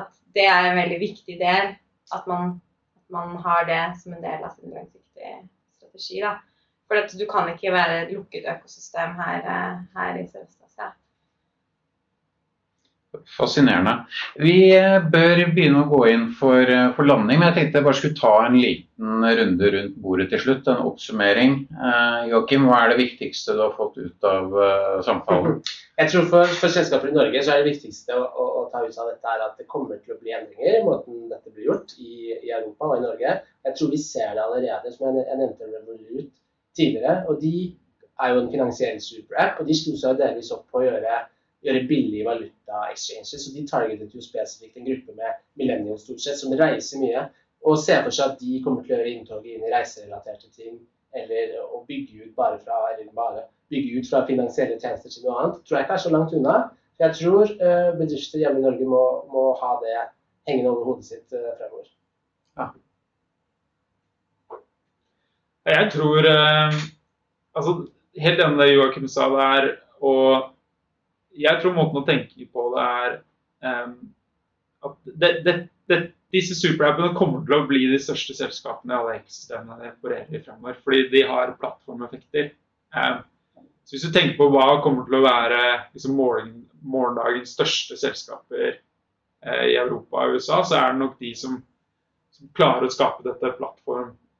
At 0.00 0.10
det 0.34 0.46
er 0.48 0.70
en 0.70 0.80
veldig 0.80 1.00
viktig 1.02 1.38
del 1.40 1.74
at 2.14 2.26
man, 2.30 2.56
at 2.96 3.14
man, 3.14 3.36
har 3.44 3.66
det 3.68 3.82
som 4.02 4.14
en 4.14 4.24
del 4.24 4.44
av 4.46 4.54
sin 4.56 4.72
langsiktige 4.74 5.36
strategi. 5.76 6.22
Da. 6.24 6.38
For 6.90 7.18
du 7.18 7.26
kan 7.30 7.46
ikke 7.52 7.70
være 7.70 8.00
et 8.02 8.16
lukket 8.16 8.48
økosystem 8.50 9.14
her, 9.22 9.44
eh, 9.46 9.76
her 9.94 10.16
i 10.18 10.24
Sørøst-Asia. 10.26 10.88
Fascinerende. 13.36 13.92
Vi 14.38 14.56
eh, 14.74 14.96
bør 15.12 15.40
begynne 15.54 15.82
å 15.82 15.88
gå 15.90 16.00
inn 16.12 16.24
for, 16.38 16.62
eh, 16.62 16.90
for, 16.94 17.06
landing, 17.06 17.40
men 17.40 17.48
jeg 17.48 17.56
tenkte 17.56 17.78
jeg 17.80 17.86
bare 17.86 17.98
skulle 17.98 18.18
ta 18.18 18.32
en 18.46 18.58
liten 18.58 19.24
runde 19.38 19.70
rundt 19.74 19.96
bordet 20.02 20.28
til 20.30 20.42
slutt. 20.44 20.70
En 20.70 20.82
oppsummering. 20.86 21.56
Eh, 21.74 22.28
Joakim, 22.30 22.68
hva 22.70 22.84
er 22.84 22.92
det 22.92 23.00
viktigste 23.04 23.54
du 23.54 23.62
har 23.64 23.74
fått 23.78 23.98
ut 23.98 24.28
av 24.30 24.54
uh, 24.54 24.98
samtalen? 25.06 25.58
Jeg 26.00 26.12
tror 26.12 26.28
for, 26.30 26.52
for, 26.62 26.72
selskaper 26.72 27.10
i 27.10 27.16
Norge 27.16 27.42
så 27.44 27.52
er 27.52 27.60
det 27.60 27.74
viktigste 27.74 28.14
å, 28.16 28.22
å, 28.24 28.44
å, 28.56 28.62
ta 28.72 28.80
ut 28.86 28.94
av 29.02 29.10
dette 29.10 29.32
er 29.34 29.42
at 29.44 29.58
det 29.60 29.66
kommer 29.68 29.98
til 29.98 30.14
å 30.14 30.20
bli 30.22 30.32
endringer 30.32 30.78
i 30.78 30.84
måten 30.86 31.26
dette 31.28 31.52
blir 31.52 31.66
gjort 31.66 31.92
i, 31.98 32.30
i 32.38 32.54
Europa 32.54 32.88
og 32.88 32.94
i 32.96 33.04
Norge. 33.04 33.34
Jeg 33.66 33.76
tror 33.76 33.90
vi 33.92 34.00
ser 34.00 34.32
det 34.32 34.44
allerede, 34.46 34.94
som 34.94 35.10
jeg, 35.10 35.26
jeg 35.26 35.40
nevnte 35.42 35.68
Revolut 35.74 36.30
tidligere. 36.76 37.24
og 37.28 37.42
De 37.42 37.54
er 38.20 38.32
jo 38.34 38.40
en 38.40 38.50
finansiell 38.52 39.00
superapp, 39.00 39.60
og 39.60 39.68
de 39.68 39.76
sto 39.76 39.96
seg 39.96 40.18
delvis 40.20 40.52
opp 40.54 40.66
på 40.70 40.80
å 40.80 40.86
gjøre 40.86 41.20
gjøre 41.66 41.86
billige 41.88 42.24
valuta-exchanges. 42.24 43.48
og 43.48 43.56
De 43.56 43.66
targetet 43.68 44.14
jo 44.14 44.24
spesifikt 44.24 44.76
en 44.76 44.88
gruppe 44.88 45.16
med 45.16 45.40
millennials 45.60 46.06
stort 46.06 46.22
sett, 46.24 46.40
som 46.40 46.56
reiser 46.56 47.02
mye. 47.02 47.26
Og 47.68 47.78
ser 47.78 48.02
for 48.06 48.16
seg 48.16 48.32
at 48.32 48.40
de 48.40 48.60
kommer 48.64 48.84
til 48.84 48.94
å 48.94 48.98
gjøre 48.98 49.14
inntoget 49.14 49.54
inn 49.54 49.66
i 49.66 49.72
reiserelaterte 49.72 50.48
ting. 50.56 50.78
Eller 51.16 51.58
å 51.60 51.82
bygge 51.88 52.24
ut 52.24 52.36
bare 52.38 52.60
fra, 52.64 52.78
eller 52.92 53.10
bare 53.16 53.44
bygge 53.70 54.00
ut 54.00 54.08
fra 54.10 54.24
finansielle 54.26 54.78
tjenester 54.80 55.12
til 55.12 55.26
noe 55.26 55.40
annet. 55.40 55.64
tror 55.66 55.78
jeg 55.78 55.86
ikke 55.86 55.98
er 55.98 56.04
så 56.06 56.14
langt 56.14 56.36
unna. 56.38 56.56
Jeg 57.00 57.16
tror 57.16 57.48
uh, 57.48 57.90
bedrifter 57.98 58.42
hjemme 58.42 58.60
i 58.60 58.64
Norge 58.64 58.86
må, 58.88 59.02
må, 59.32 59.44
ha 59.60 59.72
det 59.84 59.96
hengende 60.48 60.72
over 60.72 60.88
hodet 60.88 61.08
sitt 61.08 61.36
uh, 61.36 61.52
fremover. 61.58 61.92
Ja. 62.60 62.70
Jeg 65.68 65.90
tror 65.92 66.24
uh, 66.24 66.78
altså, 67.54 67.74
Helt 68.20 68.40
enig 68.40 68.56
med 68.56 68.64
det 68.64 68.74
Joakim 68.74 69.08
sa, 69.08 69.28
der. 69.30 69.68
Og 70.02 70.50
jeg 71.38 71.60
tror 71.62 71.76
måten 71.76 72.00
å 72.00 72.06
tenke 72.06 72.46
på 72.50 72.64
det 72.74 72.86
er 72.86 73.12
um, 73.84 73.92
at 74.88 74.96
det, 75.04 75.30
det, 75.46 75.54
det, 75.88 75.98
disse 76.34 76.56
superappene 76.58 77.14
kommer 77.14 77.44
til 77.46 77.54
å 77.58 77.66
bli 77.68 77.84
de 77.92 78.00
største 78.02 78.34
selskapene 78.34 78.94
i 78.94 78.96
alle 78.98 79.14
ekosystemene 79.20 79.92
opererer 79.92 80.34
i 80.34 80.42
fremover. 80.42 80.80
Fordi 80.82 81.04
de 81.12 81.22
har 81.28 81.54
plattformeffekter. 81.60 82.50
Um, 82.96 83.22
så 83.84 83.94
hvis 83.94 84.08
du 84.08 84.14
tenker 84.14 84.36
på 84.40 84.50
hva 84.52 84.80
kommer 84.84 85.06
til 85.06 85.20
å 85.20 85.24
være 85.24 85.60
liksom, 85.94 86.16
morgen, 86.18 86.54
morgendagens 86.82 87.54
største 87.54 87.98
selskaper 88.00 88.74
uh, 89.46 89.64
i 89.68 89.76
Europa 89.78 90.26
og 90.26 90.40
USA, 90.40 90.64
så 90.66 90.80
er 90.80 90.90
det 90.90 91.04
nok 91.04 91.14
de 91.22 91.34
som, 91.38 91.60
som 92.34 92.50
klarer 92.58 92.88
å 92.88 92.94
skape 92.96 93.26
dette 93.28 93.54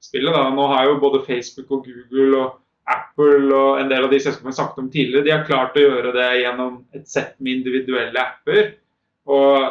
plattformspillet. 0.01 0.33
Da. 0.35 0.51
Nå 0.51 0.67
har 0.67 0.87
jo 0.87 1.01
både 1.01 1.25
Facebook 1.27 1.71
og 1.71 1.85
Google 1.85 2.39
og 2.39 2.61
Apple 2.87 3.55
og 3.55 3.81
en 3.81 3.89
del 3.89 4.05
av 4.05 4.11
de 4.11 4.21
selskapene 4.21 4.53
snakket 4.53 4.79
om 4.79 4.91
tidligere, 4.91 5.25
de 5.25 5.31
har 5.31 5.47
klart 5.47 5.77
å 5.77 5.81
gjøre 5.81 6.13
det 6.13 6.43
gjennom 6.43 6.85
et 6.93 7.07
sett 7.09 7.37
med 7.39 7.61
individuelle 7.61 8.19
apper. 8.19 8.75
Og 9.27 9.69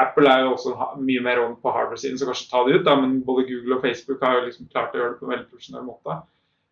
Apple 0.00 0.30
er 0.30 0.44
jo 0.44 0.54
også 0.54 0.74
mye 0.98 1.20
mer 1.22 1.40
on 1.44 1.56
på 1.60 1.70
hardware-siden, 1.70 2.18
så 2.18 2.26
kanskje 2.26 2.50
ta 2.50 2.64
det 2.64 2.78
ut. 2.78 2.84
Da, 2.86 2.96
men 2.96 3.20
både 3.22 3.46
Google 3.46 3.76
og 3.76 3.82
Facebook 3.82 4.22
har 4.22 4.38
jo 4.38 4.46
liksom 4.48 4.70
klart 4.70 4.94
å 4.94 4.98
gjøre 4.98 5.12
det 5.12 5.20
på 5.20 5.28
en 5.28 5.34
veldig 5.34 5.50
profesjonell 5.50 5.86
måte. 5.86 6.16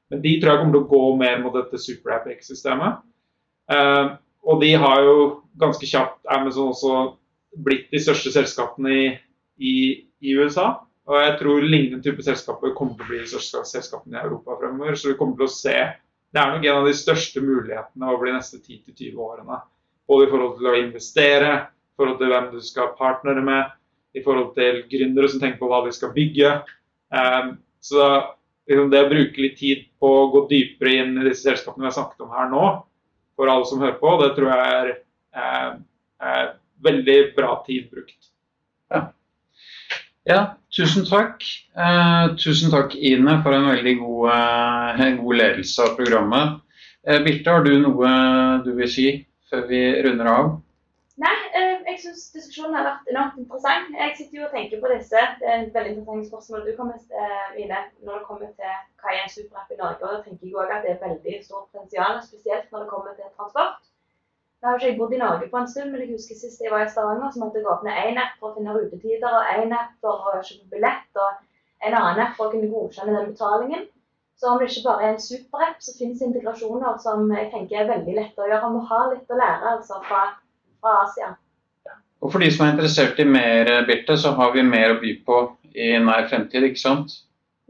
Men 0.09 0.23
de 0.25 0.35
tror 0.41 0.53
jeg 0.53 0.63
kommer 0.63 0.75
til 0.75 0.85
å 0.87 0.91
gå 0.91 1.17
mer 1.21 1.39
mot 1.43 1.55
dette 1.55 1.83
superapp-systemet. 1.83 3.05
Uh, 3.69 4.17
og 4.49 4.63
de 4.63 4.73
har 4.81 5.03
jo 5.05 5.17
ganske 5.61 5.87
kjapt 5.87 6.23
Amazon 6.33 6.73
også 6.73 6.93
blitt 7.67 7.91
de 7.93 8.01
største 8.01 8.33
selskapene 8.33 8.95
i, 8.95 9.09
i, 9.61 9.75
i 10.25 10.39
USA. 10.39 10.88
Og 11.09 11.17
jeg 11.17 11.37
tror 11.41 11.65
lignende 11.65 12.05
type 12.05 12.25
selskaper 12.25 12.75
kommer 12.77 12.99
til 12.99 13.07
å 13.07 13.09
bli 13.09 13.23
de 13.23 13.31
største 13.31 13.63
selskapene 13.71 14.19
i 14.19 14.27
Europa 14.27 14.59
fremover. 14.61 14.97
Så 14.99 15.13
vi 15.13 15.17
kommer 15.21 15.39
til 15.39 15.49
å 15.49 15.55
se 15.55 15.79
Det 16.29 16.41
er 16.43 16.51
nok 16.53 16.67
en 16.69 16.79
av 16.83 16.85
de 16.85 16.93
største 16.93 17.41
mulighetene 17.41 18.09
over 18.13 18.29
de 18.29 18.35
neste 18.35 18.59
10-20 18.61 19.15
årene. 19.17 19.63
Både 20.09 20.27
i 20.27 20.29
forhold 20.29 20.59
til 20.59 20.69
å 20.69 20.75
investere, 20.77 21.53
i 21.65 21.97
forhold 21.97 22.19
til 22.21 22.33
hvem 22.35 22.51
du 22.53 22.59
skal 22.61 22.91
partnere 22.99 23.45
med, 23.47 23.71
i 24.13 24.21
forhold 24.27 24.51
til 24.59 24.83
gründere 24.91 25.31
som 25.33 25.41
tenker 25.41 25.57
på 25.63 25.71
hva 25.71 25.81
de 25.87 25.95
skal 25.97 26.13
bygge. 26.13 26.51
Um, 27.09 27.55
så 27.81 28.05
liksom, 28.69 28.91
det 28.93 29.07
å 29.07 29.09
bruke 29.09 29.41
litt 29.41 29.57
tid 29.57 29.89
på 29.97 30.13
å 30.19 30.29
gå 30.35 30.45
dypere 30.53 30.99
inn 31.01 31.17
i 31.17 31.27
disse 31.31 31.49
selskapene 31.49 31.87
vi 31.87 31.89
har 31.89 31.97
snakket 31.97 32.27
om 32.27 32.37
her 32.37 32.53
nå, 32.53 32.65
for 33.39 33.49
alle 33.49 33.69
som 33.71 33.81
hører 33.81 33.97
på, 34.03 34.15
det 34.21 34.35
tror 34.37 34.53
jeg 34.53 34.77
er, 34.77 34.95
er, 35.33 35.77
er 36.29 36.49
veldig 36.85 37.19
bra 37.39 37.55
tid 37.65 37.89
brukt. 37.89 38.35
Ja. 38.93 39.07
Ja, 40.29 40.41
tusen 40.79 41.07
takk. 41.09 41.43
Eh, 41.75 42.37
tusen 42.39 42.71
takk, 42.71 42.95
Ine, 42.95 43.41
for 43.43 43.57
en 43.57 43.69
veldig 43.73 43.97
god, 43.99 44.31
eh, 44.37 45.17
god 45.19 45.41
ledelse 45.41 45.83
av 45.83 45.97
programmet. 45.99 46.61
Eh, 47.07 47.19
Birte, 47.25 47.51
har 47.51 47.65
du 47.65 47.79
noe 47.83 48.09
du 48.65 48.73
vil 48.79 48.89
si 48.89 49.09
før 49.51 49.67
vi 49.69 49.83
runder 50.05 50.31
av? 50.31 50.51
Nei, 51.19 51.35
eh, 51.59 51.81
jeg 51.89 51.99
syns 52.05 52.29
diskusjonen 52.35 52.77
har 52.79 52.85
vært 52.87 53.11
enormt 53.11 53.39
interessant. 53.43 53.91
Jeg 53.91 54.17
sitter 54.17 54.39
jo 54.39 54.45
og 54.47 54.53
tenker 54.55 54.79
på 54.83 54.93
disse. 54.95 55.23
Det 55.41 55.49
er 55.49 55.65
et 55.65 55.75
veldig 55.75 55.97
interessant 55.97 56.29
spørsmål 56.31 56.67
du 56.67 56.77
kommer 56.77 56.95
med, 56.95 57.59
Ine, 57.59 57.81
når 58.07 58.21
det 58.21 58.29
kommer 58.29 58.47
til 58.47 58.75
hva 59.03 59.15
er 59.15 59.25
en 59.25 59.35
superapp 59.35 59.75
i 59.75 59.81
Norge. 59.83 60.03
Og 60.05 60.15
da 60.15 60.23
tenker 60.23 60.47
jeg 60.47 60.55
òg 60.55 60.71
at 60.77 60.87
det 60.87 60.95
er 60.95 61.07
veldig 61.07 61.35
stort 61.43 61.67
potensial, 61.73 62.23
spesielt 62.23 62.71
når 62.71 62.85
det 62.85 62.93
kommer 62.95 63.19
til 63.19 63.35
transport. 63.35 63.88
Nå 64.59 64.67
har 64.69 64.79
ikke 64.79 64.89
jeg 64.89 64.99
bodd 64.99 65.13
i 65.15 65.21
Norge 65.21 65.47
på 65.53 65.59
en 65.61 65.69
stund, 65.71 65.93
men 65.93 66.03
jeg 66.03 66.17
husker 66.17 66.39
sist 66.39 66.63
jeg 66.65 66.73
var 66.73 66.83
i 66.83 66.89
Stavanger, 66.91 67.31
så 67.31 67.43
måtte 67.43 67.61
jeg 67.61 67.69
åpne 67.71 67.95
én 68.09 68.19
app 68.19 68.35
for 68.41 68.51
å 68.51 68.57
finne 68.57 68.75
rutetider, 68.75 69.29
og 69.31 69.53
én 69.55 69.75
app 69.77 69.93
for 70.03 70.25
å 70.33 70.41
kjøpe 70.41 70.73
billett, 70.73 71.21
og 71.23 71.87
en 71.87 71.95
annen 71.95 72.25
app 72.25 72.35
for 72.39 72.49
å 72.49 72.55
kunne 72.55 72.71
godkjenne 72.73 73.15
den 73.15 73.31
betalingen. 73.35 73.85
Så 74.39 74.51
om 74.51 74.59
det 74.59 74.69
ikke 74.71 74.87
bare 74.87 75.05
er 75.05 75.13
en 75.15 75.23
superapp, 75.23 75.79
så 75.83 75.95
finnes 75.99 76.23
integrasjoner 76.23 76.99
som 77.03 77.31
jeg 77.35 77.51
tenker 77.55 77.81
er 77.81 77.93
veldig 77.93 78.17
lette 78.19 78.43
å 78.43 78.51
gjøre. 78.51 78.73
Vi 78.75 78.83
har 78.91 79.07
litt 79.13 79.33
å 79.35 79.39
lære 79.39 79.73
altså 79.77 80.03
fra, 80.09 80.25
fra 80.83 80.97
Asia. 81.05 81.31
Og 82.19 82.33
For 82.35 82.43
de 82.43 82.51
som 82.51 82.67
er 82.67 82.75
interessert 82.75 83.19
i 83.23 83.27
mer, 83.27 83.71
Birte, 83.87 84.19
så 84.19 84.35
har 84.39 84.53
vi 84.55 84.67
mer 84.67 84.95
å 84.95 85.01
by 85.03 85.15
på 85.27 85.41
i 85.79 85.91
nær 86.03 86.27
fremtid, 86.31 86.67
ikke 86.67 86.83
sant? 86.83 87.15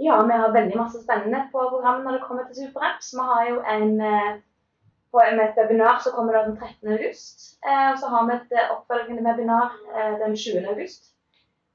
Ja, 0.01 0.21
vi 0.25 0.37
har 0.41 0.53
veldig 0.55 0.77
masse 0.79 1.01
spennende 1.03 1.45
på 1.53 1.65
programmet 1.73 2.07
når 2.07 2.17
det 2.17 2.27
kommer 2.29 2.49
til 2.49 2.69
superapps. 2.69 3.11
Vi 3.17 3.25
har 3.33 3.49
jo 3.49 3.57
en 3.77 3.97
eh, 4.01 4.37
med 5.13 5.45
et 5.45 5.59
webinar 5.59 6.01
som 6.03 6.13
kommer 6.13 6.33
den 6.39 6.57
13. 6.57 6.89
august. 6.97 7.39
Eh, 7.69 7.89
og 7.93 7.99
så 8.01 8.07
har 8.13 8.23
vi 8.27 8.33
et 8.37 8.53
eh, 8.59 8.73
oppfølgende 8.75 9.23
webinar 9.29 9.71
eh, 9.97 10.15
den 10.23 10.37
20. 10.37 10.69
august. 10.73 11.03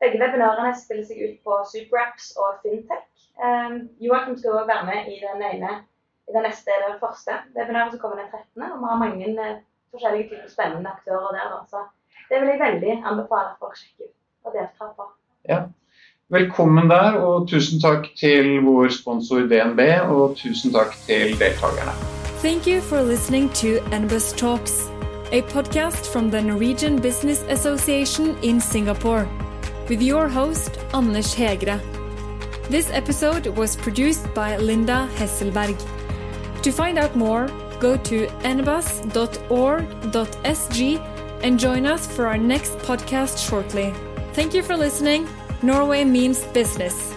Begge 0.02 0.19
webinarene 0.24 0.72
spiller 0.84 1.06
seg 1.08 1.17
ut 1.26 1.38
på 1.46 1.54
Superapps 1.72 2.26
og 2.41 2.50
Fintech. 2.62 3.06
Joakim 4.06 4.36
skal 4.38 4.52
også 4.52 4.72
være 4.74 4.86
med 4.91 5.00
i 5.13 5.15
den 5.26 5.41
ene 5.52 5.72
i 6.28 6.32
den 6.36 6.43
neste, 6.48 6.69
eller 6.76 7.00
første 7.06 7.32
webinaret 7.58 7.91
som 7.91 8.00
kommer 8.02 8.17
den 8.22 8.30
13. 8.32 8.72
Og 8.74 8.80
vi 8.82 8.89
har 8.89 9.04
mange 9.06 9.48
forskjellige 9.91 10.30
typer 10.30 10.50
spennende 10.56 10.89
aktører 10.96 11.32
der. 11.38 11.56
Så 11.72 11.80
det 12.30 12.41
vil 12.41 12.52
jeg 12.52 12.63
veldig 12.65 12.93
anbefale 13.12 13.56
folk 13.60 13.78
å 13.78 13.80
sjekke 13.80 14.10
ut 14.10 14.17
og 14.46 14.58
delta 14.58 14.91
på. 14.98 15.08
Ja. 15.50 15.63
Velkommen 16.34 16.89
der, 16.89 17.19
og 17.26 17.48
tusen 17.50 17.82
takk 17.84 18.10
til 18.17 18.60
vår 18.65 18.89
sponsor 18.96 19.48
DNB, 19.52 19.82
og 20.10 20.38
tusen 20.39 20.74
takk 20.74 20.96
til 21.08 21.36
deltakerne. 21.39 22.22
Thank 22.43 22.67
you 22.67 22.82
for 22.82 23.01
listening 23.01 23.47
to 23.62 23.79
NBUS 23.91 24.36
Talks, 24.36 24.89
a 25.32 25.41
podcast 25.43 26.12
from 26.12 26.29
the 26.29 26.41
Norwegian 26.41 26.99
Business 26.99 27.41
Association 27.47 28.38
in 28.43 28.60
Singapore, 28.60 29.29
with 29.88 30.01
your 30.01 30.27
host, 30.27 30.77
Anders 30.93 31.34
Hegre. 31.34 31.79
This 32.67 32.91
episode 32.91 33.47
was 33.47 33.77
produced 33.77 34.34
by 34.34 34.58
Linda 34.58 35.08
Hesselberg. 35.15 35.79
To 36.63 36.71
find 36.73 36.99
out 36.99 37.15
more, 37.15 37.47
go 37.79 37.95
to 37.95 38.27
nbus.org.sg 38.27 39.10
and 41.43 41.58
join 41.58 41.86
us 41.86 42.06
for 42.06 42.27
our 42.27 42.38
next 42.38 42.73
podcast 42.79 43.38
shortly. 43.49 43.93
Thank 44.34 44.53
you 44.53 44.63
for 44.63 44.75
listening. 44.75 45.29
Norway 45.62 46.03
means 46.03 46.43
business. 46.47 47.15